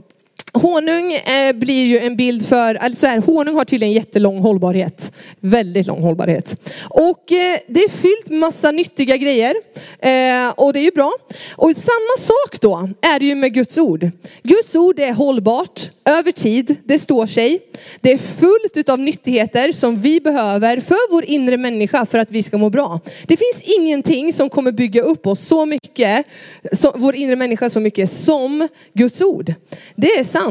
Honung 0.56 1.14
eh, 1.14 1.54
blir 1.54 1.86
ju 1.86 2.00
en 2.00 2.16
bild 2.16 2.46
för, 2.46 2.76
alltså 2.76 3.08
här, 3.08 3.18
honung 3.18 3.56
har 3.56 3.66
tydligen 3.66 3.94
jättelång 3.94 4.40
hållbarhet. 4.40 5.12
Väldigt 5.40 5.88
lång 5.88 6.02
hållbarhet. 6.02 6.58
Och 6.90 7.32
eh, 7.32 7.58
det 7.68 7.84
är 7.84 7.90
fyllt 7.90 8.30
massa 8.30 8.72
nyttiga 8.72 9.18
grejer. 9.18 9.56
Eh, 10.00 10.50
och 10.56 10.74
det 10.74 10.80
är 10.80 10.84
ju 10.84 10.92
bra. 10.92 11.14
Och 11.56 11.72
samma 11.76 12.18
sak 12.20 12.62
då 12.62 12.90
är 13.02 13.20
det 13.20 13.26
ju 13.26 13.36
med 13.36 13.54
Guds 13.54 13.78
ord. 13.78 14.10
Guds 14.44 14.76
ord 14.76 15.00
är 15.00 15.14
hållbart 15.14 15.90
över 16.06 16.32
tid, 16.32 16.76
det 16.84 17.00
står 17.00 17.26
sig. 17.28 17.60
Det 18.02 18.12
är 18.12 18.18
fullt 18.18 18.78
utav 18.78 19.00
nyttigheter 19.00 19.72
som 19.72 20.02
vi 20.02 20.22
behöver 20.22 20.80
för 20.80 21.12
vår 21.12 21.26
inre 21.26 21.58
människa 21.58 22.06
för 22.06 22.18
att 22.18 22.32
vi 22.32 22.44
ska 22.44 22.58
må 22.58 22.70
bra. 22.70 23.00
Det 23.28 23.38
finns 23.38 23.62
ingenting 23.62 24.34
som 24.34 24.50
kommer 24.50 24.72
bygga 24.72 25.02
upp 25.02 25.28
oss 25.28 25.48
så 25.48 25.66
mycket, 25.66 26.26
så, 26.72 26.92
vår 26.96 27.16
inre 27.16 27.36
människa 27.36 27.70
så 27.70 27.80
mycket 27.80 28.12
som 28.12 28.68
Guds 28.94 29.22
ord. 29.22 29.54
Det 29.96 30.20
är 30.20 30.24
sant. 30.24 30.45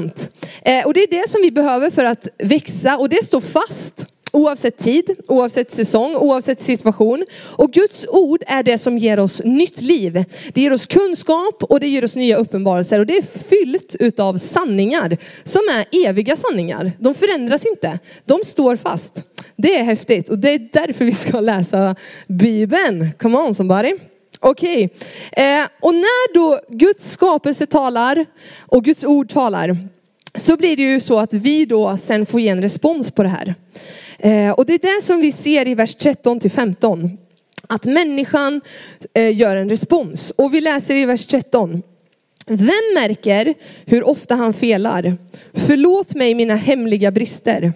Eh, 0.63 0.87
och 0.87 0.95
det 0.95 1.01
är 1.01 1.23
det 1.23 1.31
som 1.31 1.43
vi 1.43 1.51
behöver 1.51 1.91
för 1.91 2.05
att 2.05 2.29
växa 2.39 2.99
och 2.99 3.09
det 3.09 3.25
står 3.25 3.41
fast. 3.41 4.07
Oavsett 4.33 4.79
tid, 4.79 5.17
oavsett 5.29 5.73
säsong, 5.73 6.17
oavsett 6.17 6.63
situation. 6.63 7.25
Och 7.41 7.73
Guds 7.73 8.07
ord 8.09 8.43
är 8.47 8.63
det 8.63 8.79
som 8.79 8.99
ger 8.99 9.19
oss 9.19 9.43
nytt 9.45 9.81
liv. 9.81 10.25
Det 10.55 10.61
ger 10.61 10.73
oss 10.73 10.87
kunskap 10.87 11.63
och 11.63 11.81
det 11.81 11.87
ger 11.87 12.05
oss 12.05 12.17
nya 12.17 12.37
uppenbarelser. 12.37 12.99
Och 12.99 13.07
det 13.07 13.17
är 13.17 13.23
fyllt 13.49 13.97
utav 14.01 14.39
sanningar 14.39 15.17
som 15.45 15.63
är 15.73 16.09
eviga 16.09 16.37
sanningar. 16.37 16.93
De 16.99 17.15
förändras 17.15 17.67
inte. 17.67 17.99
De 18.25 18.41
står 18.45 18.77
fast. 18.77 19.23
Det 19.57 19.77
är 19.77 19.85
häftigt 19.85 20.31
och 20.31 20.39
det 20.39 20.51
är 20.51 20.69
därför 20.73 21.05
vi 21.05 21.15
ska 21.15 21.41
läsa 21.41 21.97
Bibeln. 22.27 23.11
Come 23.19 23.39
on 23.39 23.55
somebody. 23.55 23.93
Okej, 24.47 24.85
okay. 24.85 25.45
eh, 25.45 25.67
och 25.81 25.95
när 25.95 26.35
då 26.35 26.61
Guds 26.69 27.13
skapelse 27.13 27.67
talar 27.67 28.27
och 28.59 28.85
Guds 28.85 29.05
ord 29.05 29.29
talar 29.29 29.79
så 30.35 30.57
blir 30.57 30.77
det 30.77 30.83
ju 30.83 31.01
så 31.01 31.19
att 31.19 31.35
vi 31.35 31.65
då 31.65 31.97
sen 31.97 32.27
får 32.27 32.41
ge 32.41 32.49
en 32.49 32.63
respons 32.63 33.11
på 33.11 33.23
det 33.23 33.29
här. 33.29 33.55
Eh, 34.19 34.51
och 34.51 34.67
det 34.67 34.75
är 34.75 34.97
det 34.97 35.05
som 35.05 35.21
vi 35.21 35.33
ser 35.33 35.69
i 35.69 35.75
vers 35.75 35.95
13 35.95 36.41
till 36.41 36.51
15. 36.51 37.19
Att 37.69 37.85
människan 37.85 38.61
eh, 39.15 39.37
gör 39.37 39.57
en 39.57 39.69
respons. 39.69 40.33
Och 40.37 40.55
vi 40.55 40.61
läser 40.61 40.95
i 40.95 41.05
vers 41.05 41.27
13. 41.27 41.83
Vem 42.47 42.95
märker 42.95 43.55
hur 43.85 44.09
ofta 44.09 44.35
han 44.35 44.55
felar? 44.55 45.17
Förlåt 45.53 46.15
mig 46.15 46.35
mina 46.35 46.55
hemliga 46.55 47.11
brister. 47.11 47.73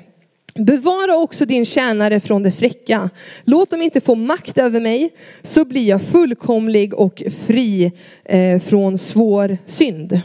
Bevara 0.59 1.16
också 1.16 1.44
din 1.44 1.64
tjänare 1.64 2.21
från 2.21 2.42
det 2.42 2.53
fräcka. 2.53 3.11
Låt 3.44 3.71
dem 3.71 3.83
inte 3.83 4.01
få 4.01 4.14
makt 4.14 4.59
över 4.59 4.81
mig, 4.81 5.11
så 5.42 5.64
blir 5.64 5.88
jag 5.88 6.03
fullkomlig 6.03 6.94
och 6.94 7.23
fri 7.47 7.92
eh, 8.25 8.61
från 8.61 8.99
svår 8.99 9.59
synd. 9.66 10.21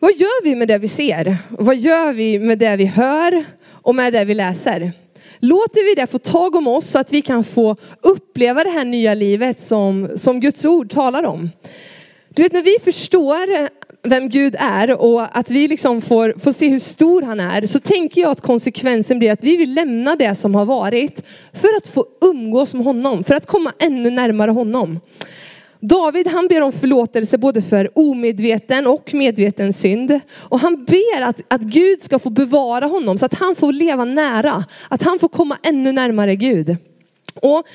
Vad 0.00 0.10
gör 0.10 0.44
vi 0.44 0.54
med 0.54 0.68
det 0.68 0.78
vi 0.78 0.88
ser? 0.88 1.36
Vad 1.48 1.76
gör 1.76 2.12
vi 2.12 2.38
med 2.38 2.58
det 2.58 2.76
vi 2.76 2.84
hör 2.84 3.44
och 3.66 3.94
med 3.94 4.12
det 4.12 4.24
vi 4.24 4.34
läser? 4.34 4.92
Låter 5.38 5.84
vi 5.84 6.00
det 6.00 6.06
få 6.06 6.18
tag 6.18 6.54
om 6.54 6.66
oss 6.66 6.90
så 6.90 6.98
att 6.98 7.12
vi 7.12 7.22
kan 7.22 7.44
få 7.44 7.76
uppleva 8.00 8.64
det 8.64 8.70
här 8.70 8.84
nya 8.84 9.14
livet 9.14 9.60
som, 9.60 10.08
som 10.16 10.40
Guds 10.40 10.64
ord 10.64 10.90
talar 10.90 11.22
om? 11.22 11.50
Du 12.28 12.42
vet 12.42 12.52
när 12.52 12.62
vi 12.62 12.76
förstår 12.84 13.68
vem 14.02 14.28
Gud 14.28 14.56
är 14.58 15.00
och 15.00 15.38
att 15.38 15.50
vi 15.50 15.68
liksom 15.68 16.00
får, 16.00 16.34
får 16.38 16.52
se 16.52 16.68
hur 16.68 16.78
stor 16.78 17.22
han 17.22 17.40
är 17.40 17.66
så 17.66 17.80
tänker 17.80 18.20
jag 18.20 18.30
att 18.30 18.40
konsekvensen 18.40 19.18
blir 19.18 19.32
att 19.32 19.44
vi 19.44 19.56
vill 19.56 19.74
lämna 19.74 20.16
det 20.16 20.34
som 20.34 20.54
har 20.54 20.64
varit 20.64 21.22
för 21.52 21.68
att 21.76 21.86
få 21.86 22.06
umgås 22.20 22.74
med 22.74 22.84
honom, 22.84 23.24
för 23.24 23.34
att 23.34 23.46
komma 23.46 23.72
ännu 23.78 24.10
närmare 24.10 24.50
honom. 24.50 25.00
David 25.80 26.26
han 26.28 26.48
ber 26.48 26.60
om 26.60 26.72
förlåtelse 26.72 27.38
både 27.38 27.62
för 27.62 27.98
omedveten 27.98 28.86
och 28.86 29.14
medveten 29.14 29.72
synd. 29.72 30.20
Och 30.36 30.60
han 30.60 30.84
ber 30.84 31.22
att, 31.22 31.40
att 31.48 31.60
Gud 31.60 32.02
ska 32.02 32.18
få 32.18 32.30
bevara 32.30 32.86
honom 32.86 33.18
så 33.18 33.26
att 33.26 33.34
han 33.34 33.56
får 33.56 33.72
leva 33.72 34.04
nära, 34.04 34.64
att 34.88 35.02
han 35.02 35.18
får 35.18 35.28
komma 35.28 35.58
ännu 35.62 35.92
närmare 35.92 36.36
Gud. 36.36 36.76
Och 37.34 37.66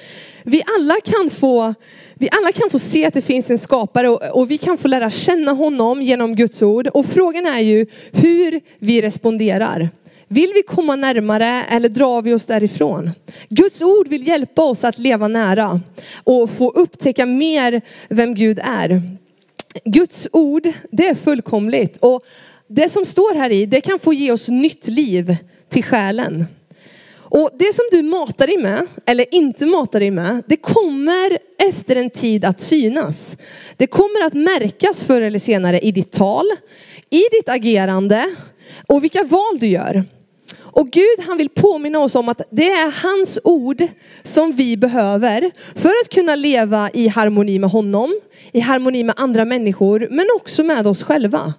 vi 0.43 0.63
alla 0.77 0.95
kan 1.03 1.29
få 1.29 1.73
vi 2.17 2.29
alla 2.31 2.51
kan 2.51 2.69
få 2.69 2.79
se 2.79 3.05
att 3.05 3.13
det 3.13 3.21
finns 3.21 3.51
en 3.51 3.57
skapare 3.57 4.09
och, 4.09 4.39
och, 4.39 4.51
vi 4.51 4.57
kan 4.57 4.77
få 4.77 4.87
lära 4.87 5.09
känna 5.09 5.51
honom 5.51 6.01
genom 6.01 6.35
Guds 6.35 6.61
ord. 6.61 6.87
Och 6.87 7.05
frågan 7.05 7.45
är 7.45 7.59
ju 7.59 7.85
hur 8.11 8.61
vi 8.79 9.01
responderar. 9.01 9.89
Vill 10.27 10.51
vi 10.53 10.61
komma 10.63 10.95
närmare 10.95 11.63
eller 11.69 11.89
drar 11.89 12.21
vi 12.21 12.33
oss 12.33 12.45
därifrån? 12.45 13.11
Guds 13.49 13.81
ord 13.81 14.07
vill 14.07 14.27
hjälpa 14.27 14.63
oss 14.63 14.83
att 14.83 14.97
leva 14.97 15.27
nära 15.27 15.81
och 16.23 16.49
få 16.49 16.69
upptäcka 16.69 17.25
mer 17.25 17.81
vem 18.09 18.35
Gud 18.35 18.59
är. 18.63 19.01
Guds 19.85 20.27
ord, 20.31 20.71
det 20.91 21.07
är 21.07 21.15
fullkomligt 21.15 21.97
och 21.97 22.25
det 22.67 22.89
som 22.89 23.05
står 23.05 23.35
här 23.35 23.49
i, 23.49 23.65
det 23.65 23.81
kan 23.81 23.99
få 23.99 24.13
ge 24.13 24.31
oss 24.31 24.47
nytt 24.47 24.87
liv 24.87 25.35
till 25.69 25.83
själen. 25.83 26.45
Och 27.29 27.49
det 27.59 27.73
som 27.73 27.85
du 27.91 28.01
matar 28.01 28.47
dig 28.47 28.57
med, 28.57 28.87
eller 29.05 29.35
inte 29.35 29.65
matar 29.65 29.99
dig 29.99 30.11
med, 30.11 30.43
det 30.47 30.57
kommer 30.57 31.37
efter 31.57 31.95
en 31.95 32.09
tid 32.09 32.45
att 32.45 32.61
synas. 32.61 33.37
Det 33.77 33.87
kommer 33.87 34.25
att 34.25 34.33
märkas 34.33 35.03
förr 35.03 35.21
eller 35.21 35.39
senare 35.39 35.79
i 35.79 35.91
ditt 35.91 36.11
tal, 36.11 36.45
i 37.09 37.23
ditt 37.31 37.49
agerande 37.49 38.35
och 38.87 39.03
vilka 39.03 39.23
val 39.23 39.59
du 39.59 39.67
gör. 39.67 40.03
Och 40.75 40.89
Gud 40.91 41.19
han 41.27 41.37
vill 41.37 41.49
påminna 41.49 41.99
oss 41.99 42.15
om 42.15 42.29
att 42.29 42.41
det 42.49 42.71
är 42.71 42.91
hans 43.03 43.39
ord 43.43 43.87
som 44.23 44.51
vi 44.51 44.77
behöver 44.77 45.51
för 45.75 45.89
att 45.89 46.09
kunna 46.09 46.35
leva 46.35 46.89
i 46.93 47.07
harmoni 47.07 47.59
med 47.59 47.69
honom, 47.69 48.19
i 48.51 48.59
harmoni 48.59 49.03
med 49.03 49.15
andra 49.17 49.45
människor, 49.45 50.07
men 50.11 50.25
också 50.35 50.63
med 50.63 50.87
oss 50.87 51.03
själva. 51.03 51.53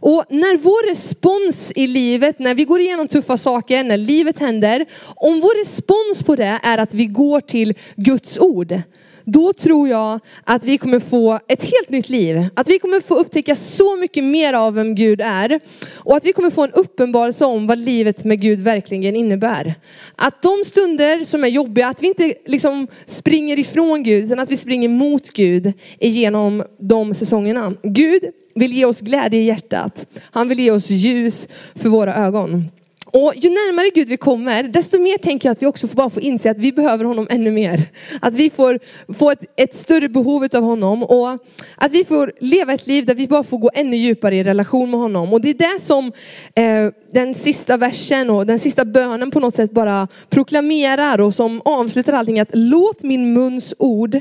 Och 0.00 0.24
när 0.28 0.56
vår 0.56 0.88
respons 0.88 1.72
i 1.76 1.86
livet, 1.86 2.38
när 2.38 2.54
vi 2.54 2.64
går 2.64 2.80
igenom 2.80 3.08
tuffa 3.08 3.36
saker, 3.36 3.84
när 3.84 3.96
livet 3.96 4.38
händer, 4.38 4.86
om 5.16 5.40
vår 5.40 5.58
respons 5.58 6.22
på 6.22 6.36
det 6.36 6.60
är 6.62 6.78
att 6.78 6.94
vi 6.94 7.06
går 7.06 7.40
till 7.40 7.74
Guds 7.96 8.38
ord, 8.38 8.80
då 9.28 9.52
tror 9.52 9.88
jag 9.88 10.20
att 10.44 10.64
vi 10.64 10.78
kommer 10.78 11.00
få 11.00 11.40
ett 11.48 11.62
helt 11.62 11.88
nytt 11.88 12.08
liv. 12.08 12.44
Att 12.54 12.68
vi 12.68 12.78
kommer 12.78 13.00
få 13.00 13.14
upptäcka 13.14 13.54
så 13.54 13.96
mycket 13.96 14.24
mer 14.24 14.52
av 14.54 14.74
vem 14.74 14.94
Gud 14.94 15.20
är. 15.20 15.60
Och 15.94 16.16
att 16.16 16.24
vi 16.24 16.32
kommer 16.32 16.50
få 16.50 16.64
en 16.64 16.72
uppenbarelse 16.72 17.44
om 17.44 17.66
vad 17.66 17.78
livet 17.78 18.24
med 18.24 18.40
Gud 18.40 18.60
verkligen 18.60 19.16
innebär. 19.16 19.74
Att 20.16 20.42
de 20.42 20.64
stunder 20.66 21.24
som 21.24 21.44
är 21.44 21.48
jobbiga, 21.48 21.88
att 21.88 22.02
vi 22.02 22.06
inte 22.06 22.34
liksom 22.46 22.86
springer 23.06 23.58
ifrån 23.58 24.02
Gud, 24.02 24.24
utan 24.24 24.38
att 24.38 24.50
vi 24.50 24.56
springer 24.56 24.88
mot 24.88 25.30
Gud 25.30 25.72
igenom 25.98 26.64
de 26.78 27.14
säsongerna. 27.14 27.74
Gud 27.82 28.22
vill 28.56 28.72
ge 28.72 28.84
oss 28.84 29.00
glädje 29.00 29.40
i 29.40 29.44
hjärtat. 29.44 30.06
Han 30.30 30.48
vill 30.48 30.60
ge 30.60 30.70
oss 30.70 30.90
ljus 30.90 31.48
för 31.74 31.88
våra 31.88 32.14
ögon. 32.14 32.64
Och 33.06 33.32
ju 33.36 33.48
närmare 33.48 33.90
Gud 33.94 34.08
vi 34.08 34.16
kommer, 34.16 34.62
desto 34.62 34.98
mer 34.98 35.18
tänker 35.18 35.48
jag 35.48 35.52
att 35.52 35.62
vi 35.62 35.66
också 35.66 35.88
får 35.88 35.96
bara 35.96 36.10
få 36.10 36.20
inse 36.20 36.50
att 36.50 36.58
vi 36.58 36.72
behöver 36.72 37.04
honom 37.04 37.26
ännu 37.30 37.50
mer. 37.50 37.82
Att 38.20 38.34
vi 38.34 38.50
får 38.50 38.78
få 39.18 39.30
ett, 39.30 39.44
ett 39.56 39.76
större 39.76 40.08
behov 40.08 40.48
av 40.52 40.62
honom 40.62 41.02
och 41.02 41.28
att 41.76 41.92
vi 41.92 42.04
får 42.04 42.32
leva 42.40 42.72
ett 42.72 42.86
liv 42.86 43.06
där 43.06 43.14
vi 43.14 43.26
bara 43.26 43.42
får 43.42 43.58
gå 43.58 43.70
ännu 43.74 43.96
djupare 43.96 44.36
i 44.36 44.44
relation 44.44 44.90
med 44.90 45.00
honom. 45.00 45.32
Och 45.32 45.40
det 45.40 45.50
är 45.50 45.74
det 45.74 45.80
som 45.82 46.12
eh, 46.54 46.92
den 47.12 47.34
sista 47.34 47.76
versen 47.76 48.30
och 48.30 48.46
den 48.46 48.58
sista 48.58 48.84
bönen 48.84 49.30
på 49.30 49.40
något 49.40 49.54
sätt 49.54 49.70
bara 49.70 50.08
proklamerar 50.30 51.20
och 51.20 51.34
som 51.34 51.62
avslutar 51.64 52.12
allting. 52.12 52.40
Att 52.40 52.50
låt 52.52 53.02
min 53.02 53.32
muns 53.32 53.74
ord 53.78 54.20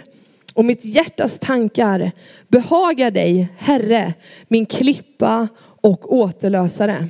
och 0.55 0.65
mitt 0.65 0.85
hjärtas 0.85 1.39
tankar 1.39 2.11
behaga 2.47 3.11
dig, 3.11 3.47
Herre, 3.57 4.13
min 4.47 4.65
klippa 4.65 5.47
och 5.81 6.13
återlösare. 6.13 7.09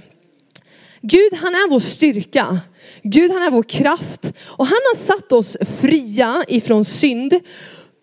Gud 1.02 1.34
han 1.34 1.54
är 1.54 1.70
vår 1.70 1.80
styrka. 1.80 2.60
Gud 3.04 3.32
han 3.32 3.44
är 3.44 3.52
vår 3.52 3.64
kraft. 3.64 4.32
Och 4.44 4.66
han 4.66 4.80
har 4.94 4.96
satt 4.96 5.32
oss 5.32 5.58
fria 5.80 6.46
ifrån 6.48 6.86
synd. 6.86 7.40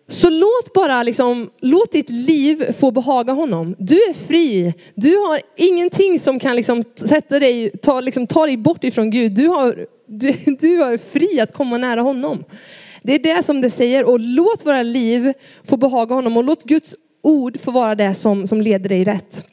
Så 0.07 0.29
låt 0.29 0.73
bara 0.73 1.03
liksom, 1.03 1.49
låt 1.59 1.91
ditt 1.91 2.09
liv 2.09 2.73
få 2.79 2.91
behaga 2.91 3.33
honom. 3.33 3.75
Du 3.79 3.95
är 3.95 4.13
fri. 4.13 4.73
Du 4.95 5.17
har 5.17 5.41
ingenting 5.57 6.19
som 6.19 6.39
kan 6.39 6.55
liksom 6.55 6.83
sätta 6.95 7.39
dig, 7.39 7.69
ta, 7.69 8.01
liksom, 8.01 8.27
ta 8.27 8.45
dig 8.45 8.57
bort 8.57 8.83
ifrån 8.83 9.11
Gud. 9.11 9.31
Du, 9.31 9.47
har, 9.47 9.85
du, 10.07 10.33
du 10.59 10.83
är 10.83 10.97
fri 10.97 11.39
att 11.39 11.53
komma 11.53 11.77
nära 11.77 12.01
honom. 12.01 12.43
Det 13.03 13.13
är 13.13 13.19
det 13.35 13.43
som 13.43 13.61
det 13.61 13.69
säger 13.69 14.05
och 14.05 14.19
låt 14.19 14.65
våra 14.65 14.83
liv 14.83 15.33
få 15.63 15.77
behaga 15.77 16.15
honom 16.15 16.37
och 16.37 16.43
låt 16.43 16.63
Guds 16.63 16.95
ord 17.21 17.59
få 17.59 17.71
vara 17.71 17.95
det 17.95 18.13
som, 18.13 18.47
som 18.47 18.61
leder 18.61 18.89
dig 18.89 19.03
rätt. 19.03 19.45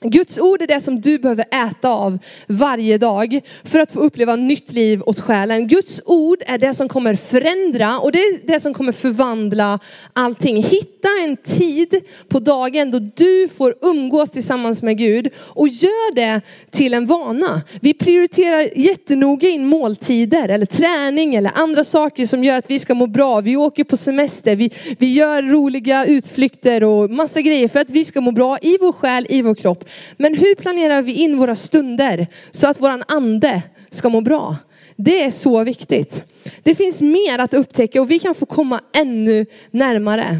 Guds 0.00 0.38
ord 0.38 0.62
är 0.62 0.66
det 0.66 0.80
som 0.80 1.00
du 1.00 1.18
behöver 1.18 1.44
äta 1.68 1.88
av 1.88 2.18
varje 2.46 2.98
dag 2.98 3.40
för 3.64 3.78
att 3.78 3.92
få 3.92 4.00
uppleva 4.00 4.36
nytt 4.36 4.72
liv 4.72 5.02
åt 5.06 5.20
själen. 5.20 5.68
Guds 5.68 6.00
ord 6.04 6.42
är 6.46 6.58
det 6.58 6.74
som 6.74 6.88
kommer 6.88 7.14
förändra 7.14 7.98
och 7.98 8.12
det 8.12 8.18
är 8.18 8.46
det 8.46 8.60
som 8.60 8.74
kommer 8.74 8.92
förvandla 8.92 9.78
allting. 10.12 10.62
Hitta 10.62 11.08
en 11.24 11.36
tid 11.36 11.94
på 12.28 12.40
dagen 12.40 12.90
då 12.90 12.98
du 12.98 13.48
får 13.48 13.74
umgås 13.82 14.30
tillsammans 14.30 14.82
med 14.82 14.98
Gud 14.98 15.30
och 15.38 15.68
gör 15.68 16.14
det 16.14 16.40
till 16.70 16.94
en 16.94 17.06
vana. 17.06 17.62
Vi 17.80 17.94
prioriterar 17.94 18.68
jättenoga 18.76 19.48
in 19.48 19.66
måltider 19.66 20.48
eller 20.48 20.66
träning 20.66 21.34
eller 21.34 21.52
andra 21.54 21.84
saker 21.84 22.26
som 22.26 22.44
gör 22.44 22.58
att 22.58 22.70
vi 22.70 22.78
ska 22.78 22.94
må 22.94 23.06
bra. 23.06 23.40
Vi 23.40 23.56
åker 23.56 23.84
på 23.84 23.96
semester, 23.96 24.56
vi, 24.56 24.70
vi 24.98 25.12
gör 25.12 25.42
roliga 25.42 26.06
utflykter 26.06 26.84
och 26.84 27.10
massa 27.10 27.40
grejer 27.40 27.68
för 27.68 27.80
att 27.80 27.90
vi 27.90 28.04
ska 28.04 28.20
må 28.20 28.30
bra 28.30 28.58
i 28.62 28.78
vår 28.80 28.92
själ, 28.92 29.26
i 29.28 29.42
vår 29.42 29.54
kropp. 29.54 29.87
Men 30.16 30.34
hur 30.34 30.54
planerar 30.54 31.02
vi 31.02 31.12
in 31.12 31.38
våra 31.38 31.54
stunder 31.54 32.26
så 32.50 32.66
att 32.66 32.80
våran 32.80 33.02
ande 33.08 33.62
ska 33.90 34.08
må 34.08 34.20
bra? 34.20 34.56
Det 34.96 35.22
är 35.22 35.30
så 35.30 35.64
viktigt. 35.64 36.22
Det 36.62 36.74
finns 36.74 37.02
mer 37.02 37.38
att 37.38 37.54
upptäcka 37.54 38.00
och 38.00 38.10
vi 38.10 38.18
kan 38.18 38.34
få 38.34 38.46
komma 38.46 38.80
ännu 38.92 39.46
närmare. 39.70 40.38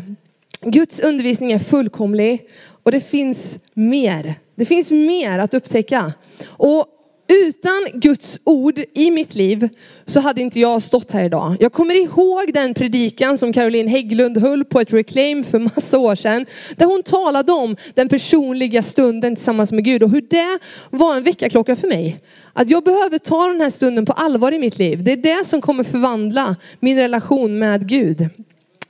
Guds 0.61 1.01
undervisning 1.01 1.53
är 1.53 1.59
fullkomlig 1.59 2.49
och 2.83 2.93
det 2.93 3.01
finns 3.01 3.59
mer. 3.75 4.35
Det 4.55 4.65
finns 4.65 4.91
mer 4.91 5.39
att 5.39 5.55
upptäcka. 5.55 6.13
Och 6.47 6.87
utan 7.29 8.01
Guds 8.01 8.41
ord 8.45 8.81
i 8.95 9.11
mitt 9.11 9.35
liv 9.35 9.69
så 10.07 10.21
hade 10.21 10.41
inte 10.41 10.61
jag 10.61 10.83
stått 10.83 11.11
här 11.11 11.25
idag. 11.25 11.57
Jag 11.61 11.73
kommer 11.73 11.95
ihåg 11.95 12.53
den 12.55 12.75
predikan 12.75 13.39
som 13.39 13.53
Caroline 13.53 13.89
Hägglund 13.89 14.39
höll 14.39 14.65
på 14.65 14.81
ett 14.81 14.93
reclaim 14.93 15.45
för 15.45 15.59
massa 15.59 15.99
år 15.99 16.15
sedan. 16.15 16.47
Där 16.77 16.87
hon 16.87 17.03
talade 17.03 17.53
om 17.53 17.77
den 17.95 18.09
personliga 18.09 18.83
stunden 18.83 19.37
tillsammans 19.37 19.73
med 19.73 19.85
Gud 19.85 20.03
och 20.03 20.11
hur 20.11 20.21
det 20.21 20.59
var 20.91 21.17
en 21.17 21.23
väckarklocka 21.23 21.77
för 21.77 21.89
mig. 21.89 22.21
Att 22.53 22.71
jag 22.71 22.85
behöver 22.85 23.19
ta 23.19 23.47
den 23.47 23.61
här 23.61 23.71
stunden 23.71 24.07
på 24.07 24.13
allvar 24.13 24.53
i 24.53 24.59
mitt 24.59 24.79
liv. 24.79 25.05
Det 25.05 25.13
är 25.13 25.17
det 25.17 25.47
som 25.47 25.61
kommer 25.61 25.85
förvandla 25.85 26.57
min 26.81 26.99
relation 26.99 27.59
med 27.59 27.89
Gud. 27.89 28.29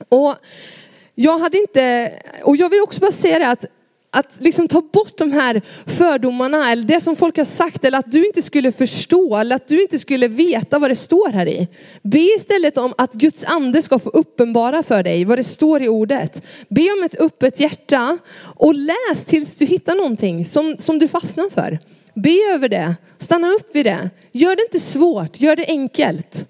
Och 0.09 0.35
jag 1.15 1.39
hade 1.39 1.57
inte, 1.57 2.11
och 2.43 2.57
jag 2.57 2.69
vill 2.69 2.81
också 2.81 2.99
bara 2.99 3.11
säga 3.11 3.39
det 3.39 3.49
att 3.49 3.65
att 4.11 4.27
liksom 4.39 4.67
ta 4.67 4.81
bort 4.81 5.17
de 5.17 5.31
här 5.31 5.61
fördomarna 5.85 6.71
eller 6.71 6.83
det 6.83 7.01
som 7.01 7.15
folk 7.15 7.37
har 7.37 7.45
sagt 7.45 7.85
eller 7.85 7.97
att 7.97 8.11
du 8.11 8.25
inte 8.25 8.41
skulle 8.41 8.71
förstå 8.71 9.35
eller 9.37 9.55
att 9.55 9.67
du 9.67 9.81
inte 9.81 9.99
skulle 9.99 10.27
veta 10.27 10.79
vad 10.79 10.91
det 10.91 10.95
står 10.95 11.29
här 11.29 11.47
i. 11.47 11.67
Be 12.01 12.19
istället 12.19 12.77
om 12.77 12.93
att 12.97 13.13
Guds 13.13 13.43
ande 13.43 13.81
ska 13.81 13.99
få 13.99 14.09
uppenbara 14.09 14.83
för 14.83 15.03
dig 15.03 15.25
vad 15.25 15.37
det 15.37 15.43
står 15.43 15.83
i 15.83 15.87
ordet. 15.87 16.41
Be 16.69 16.81
om 16.81 17.03
ett 17.03 17.21
öppet 17.21 17.59
hjärta 17.59 18.17
och 18.41 18.73
läs 18.73 19.25
tills 19.25 19.55
du 19.55 19.65
hittar 19.65 19.95
någonting 19.95 20.45
som, 20.45 20.75
som 20.79 20.99
du 20.99 21.07
fastnar 21.07 21.49
för. 21.49 21.79
Be 22.13 22.53
över 22.53 22.69
det, 22.69 22.95
stanna 23.17 23.47
upp 23.47 23.75
vid 23.75 23.85
det. 23.85 24.09
Gör 24.31 24.55
det 24.55 24.61
inte 24.61 24.79
svårt, 24.79 25.41
gör 25.41 25.55
det 25.55 25.65
enkelt. 25.67 26.45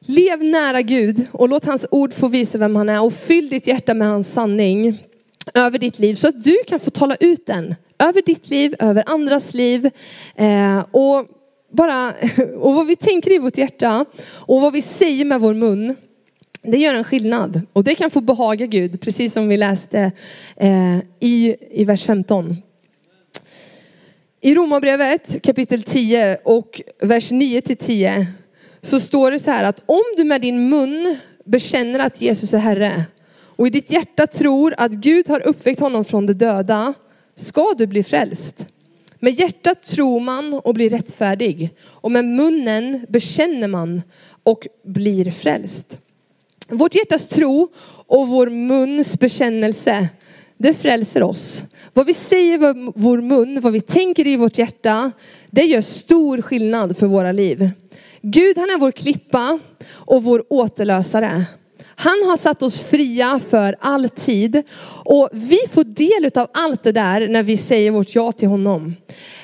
Lev 0.00 0.44
nära 0.44 0.82
Gud 0.82 1.26
och 1.32 1.48
låt 1.48 1.64
hans 1.64 1.86
ord 1.90 2.12
få 2.12 2.28
visa 2.28 2.58
vem 2.58 2.76
han 2.76 2.88
är 2.88 3.02
och 3.02 3.12
fyll 3.12 3.48
ditt 3.48 3.66
hjärta 3.66 3.94
med 3.94 4.08
hans 4.08 4.32
sanning 4.32 5.07
över 5.54 5.78
ditt 5.78 5.98
liv 5.98 6.14
så 6.14 6.28
att 6.28 6.44
du 6.44 6.56
kan 6.66 6.80
få 6.80 6.90
tala 6.90 7.16
ut 7.20 7.46
den. 7.46 7.74
Över 7.98 8.22
ditt 8.22 8.50
liv, 8.50 8.74
över 8.78 9.04
andras 9.06 9.54
liv. 9.54 9.90
Eh, 10.34 10.84
och, 10.90 11.26
bara, 11.72 12.12
och 12.58 12.74
vad 12.74 12.86
vi 12.86 12.96
tänker 12.96 13.32
i 13.32 13.38
vårt 13.38 13.58
hjärta 13.58 14.04
och 14.30 14.60
vad 14.60 14.72
vi 14.72 14.82
säger 14.82 15.24
med 15.24 15.40
vår 15.40 15.54
mun. 15.54 15.96
Det 16.62 16.78
gör 16.78 16.94
en 16.94 17.04
skillnad 17.04 17.60
och 17.72 17.84
det 17.84 17.94
kan 17.94 18.10
få 18.10 18.20
behaga 18.20 18.66
Gud, 18.66 19.00
precis 19.00 19.32
som 19.32 19.48
vi 19.48 19.56
läste 19.56 20.12
eh, 20.56 20.98
i, 21.20 21.56
i 21.70 21.84
vers 21.84 22.04
15. 22.04 22.56
I 24.40 24.54
Romarbrevet 24.54 25.42
kapitel 25.42 25.82
10 25.82 26.38
och 26.44 26.82
vers 27.00 27.30
9 27.30 27.60
till 27.60 27.76
10 27.76 28.26
så 28.82 29.00
står 29.00 29.30
det 29.30 29.40
så 29.40 29.50
här 29.50 29.64
att 29.64 29.82
om 29.86 30.02
du 30.16 30.24
med 30.24 30.40
din 30.40 30.68
mun 30.68 31.18
bekänner 31.44 31.98
att 31.98 32.20
Jesus 32.20 32.54
är 32.54 32.58
Herre 32.58 33.04
och 33.58 33.66
i 33.66 33.70
ditt 33.70 33.90
hjärta 33.90 34.26
tror 34.26 34.74
att 34.78 34.92
Gud 34.92 35.28
har 35.28 35.46
uppväckt 35.46 35.80
honom 35.80 36.04
från 36.04 36.26
de 36.26 36.32
döda 36.32 36.94
ska 37.36 37.74
du 37.78 37.86
bli 37.86 38.02
frälst. 38.02 38.66
Med 39.18 39.34
hjärtat 39.34 39.82
tror 39.82 40.20
man 40.20 40.54
och 40.54 40.74
blir 40.74 40.90
rättfärdig 40.90 41.70
och 41.84 42.10
med 42.10 42.24
munnen 42.24 43.06
bekänner 43.08 43.68
man 43.68 44.02
och 44.42 44.66
blir 44.84 45.30
frälst. 45.30 46.00
Vårt 46.68 46.94
hjärtas 46.94 47.28
tro 47.28 47.68
och 48.06 48.28
vår 48.28 48.50
muns 48.50 49.18
bekännelse, 49.18 50.08
det 50.56 50.74
frälser 50.74 51.22
oss. 51.22 51.62
Vad 51.92 52.06
vi 52.06 52.14
säger 52.14 52.58
med 52.58 52.92
vår 52.94 53.20
mun, 53.20 53.60
vad 53.60 53.72
vi 53.72 53.80
tänker 53.80 54.26
i 54.26 54.36
vårt 54.36 54.58
hjärta, 54.58 55.12
det 55.50 55.62
gör 55.62 55.80
stor 55.80 56.42
skillnad 56.42 56.96
för 56.96 57.06
våra 57.06 57.32
liv. 57.32 57.70
Gud 58.22 58.58
han 58.58 58.70
är 58.70 58.78
vår 58.78 58.92
klippa 58.92 59.58
och 59.90 60.22
vår 60.22 60.44
återlösare. 60.48 61.44
Han 62.00 62.22
har 62.28 62.36
satt 62.36 62.62
oss 62.62 62.80
fria 62.80 63.40
för 63.50 63.76
alltid 63.80 64.62
och 65.04 65.28
vi 65.32 65.58
får 65.72 65.84
del 65.84 66.30
av 66.34 66.48
allt 66.54 66.82
det 66.82 66.92
där 66.92 67.28
när 67.28 67.42
vi 67.42 67.56
säger 67.56 67.90
vårt 67.90 68.14
ja 68.14 68.32
till 68.32 68.48
honom. 68.48 68.96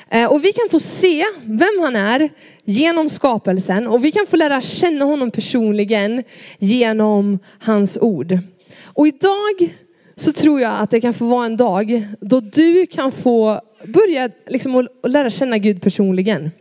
Eh, 0.09 0.31
och 0.31 0.43
vi 0.43 0.51
kan 0.53 0.69
få 0.71 0.79
se 0.79 1.25
vem 1.43 1.79
han 1.81 1.95
är 1.95 2.29
genom 2.63 3.09
skapelsen 3.09 3.87
och 3.87 4.05
vi 4.05 4.11
kan 4.11 4.27
få 4.27 4.35
lära 4.35 4.61
känna 4.61 5.05
honom 5.05 5.31
personligen 5.31 6.23
genom 6.59 7.39
hans 7.59 7.97
ord. 8.01 8.39
Och 8.83 9.07
idag 9.07 9.75
så 10.15 10.31
tror 10.31 10.61
jag 10.61 10.73
att 10.79 10.91
det 10.91 11.01
kan 11.01 11.13
få 11.13 11.25
vara 11.25 11.45
en 11.45 11.57
dag 11.57 12.07
då 12.21 12.39
du 12.39 12.85
kan 12.85 13.11
få 13.11 13.61
börja 13.85 14.29
liksom 14.47 14.75
att 14.75 15.11
lära 15.11 15.29
känna 15.29 15.57
Gud 15.57 15.81
personligen. 15.81 16.51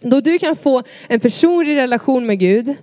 Då 0.00 0.20
du 0.20 0.38
kan 0.38 0.56
få 0.56 0.82
en 1.08 1.20
personlig 1.20 1.76
relation 1.76 2.26
med 2.26 2.38
Gud. 2.38 2.74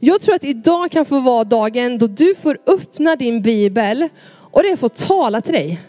Jag 0.00 0.20
tror 0.20 0.34
att 0.34 0.44
idag 0.44 0.90
kan 0.90 1.04
få 1.04 1.20
vara 1.20 1.44
dagen 1.44 1.98
då 1.98 2.06
du 2.06 2.34
får 2.34 2.58
öppna 2.66 3.16
din 3.16 3.42
bibel 3.42 4.08
och 4.50 4.62
det 4.62 4.76
får 4.76 4.88
tala 4.88 5.40
till 5.40 5.52
dig. 5.52 5.80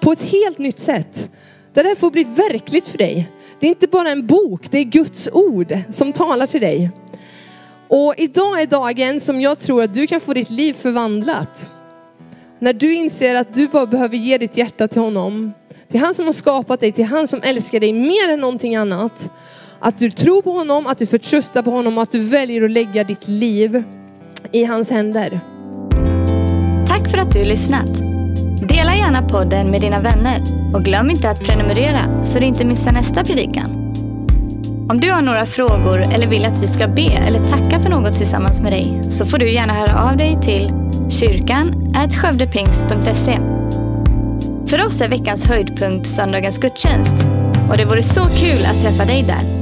På 0.00 0.12
ett 0.12 0.22
helt 0.22 0.58
nytt 0.58 0.80
sätt. 0.80 1.28
Där 1.74 1.84
det 1.84 1.96
får 1.96 2.10
bli 2.10 2.24
verkligt 2.24 2.86
för 2.86 2.98
dig. 2.98 3.28
Det 3.60 3.66
är 3.66 3.68
inte 3.68 3.86
bara 3.86 4.10
en 4.10 4.26
bok, 4.26 4.70
det 4.70 4.78
är 4.78 4.84
Guds 4.84 5.28
ord 5.32 5.78
som 5.90 6.12
talar 6.12 6.46
till 6.46 6.60
dig. 6.60 6.90
Och 7.88 8.14
idag 8.16 8.62
är 8.62 8.66
dagen 8.66 9.20
som 9.20 9.40
jag 9.40 9.58
tror 9.58 9.82
att 9.82 9.94
du 9.94 10.06
kan 10.06 10.20
få 10.20 10.34
ditt 10.34 10.50
liv 10.50 10.72
förvandlat. 10.72 11.72
När 12.58 12.72
du 12.72 12.94
inser 12.94 13.34
att 13.34 13.54
du 13.54 13.68
bara 13.68 13.86
behöver 13.86 14.16
ge 14.16 14.38
ditt 14.38 14.56
hjärta 14.56 14.88
till 14.88 15.00
honom. 15.00 15.52
Till 15.88 16.00
han 16.00 16.14
som 16.14 16.24
har 16.24 16.32
skapat 16.32 16.80
dig, 16.80 16.92
till 16.92 17.04
han 17.04 17.28
som 17.28 17.40
älskar 17.42 17.80
dig 17.80 17.92
mer 17.92 18.32
än 18.32 18.40
någonting 18.40 18.76
annat. 18.76 19.30
Att 19.84 19.98
du 19.98 20.10
tror 20.10 20.42
på 20.42 20.52
honom, 20.52 20.86
att 20.86 20.98
du 20.98 21.06
förtröstar 21.06 21.62
på 21.62 21.70
honom 21.70 21.96
och 21.98 22.02
att 22.02 22.12
du 22.12 22.18
väljer 22.18 22.64
att 22.64 22.70
lägga 22.70 23.04
ditt 23.04 23.28
liv 23.28 23.82
i 24.52 24.64
hans 24.64 24.90
händer. 24.90 25.40
Tack 26.86 27.10
för 27.10 27.18
att 27.18 27.32
du 27.32 27.44
lyssnat. 27.44 27.98
Dela 28.68 28.96
gärna 28.96 29.28
podden 29.28 29.70
med 29.70 29.80
dina 29.80 30.00
vänner 30.00 30.42
och 30.74 30.84
glöm 30.84 31.10
inte 31.10 31.30
att 31.30 31.40
prenumerera 31.40 32.24
så 32.24 32.38
du 32.38 32.44
inte 32.44 32.64
missar 32.64 32.92
nästa 32.92 33.24
predikan. 33.24 33.70
Om 34.90 35.00
du 35.00 35.10
har 35.10 35.22
några 35.22 35.46
frågor 35.46 36.00
eller 36.00 36.26
vill 36.26 36.44
att 36.44 36.62
vi 36.62 36.66
ska 36.66 36.88
be 36.88 37.12
eller 37.12 37.38
tacka 37.38 37.80
för 37.80 37.90
något 37.90 38.16
tillsammans 38.16 38.60
med 38.60 38.72
dig 38.72 39.02
så 39.10 39.26
får 39.26 39.38
du 39.38 39.52
gärna 39.52 39.72
höra 39.72 40.10
av 40.10 40.16
dig 40.16 40.38
till 40.42 40.72
kyrkan 41.10 41.94
skövdepingst.se. 42.10 43.38
För 44.66 44.86
oss 44.86 45.00
är 45.00 45.08
veckans 45.08 45.46
höjdpunkt 45.46 46.06
söndagens 46.06 46.58
gudstjänst 46.58 47.24
och 47.70 47.76
det 47.76 47.84
vore 47.84 48.02
så 48.02 48.24
kul 48.24 48.64
att 48.64 48.80
träffa 48.80 49.04
dig 49.04 49.22
där. 49.22 49.61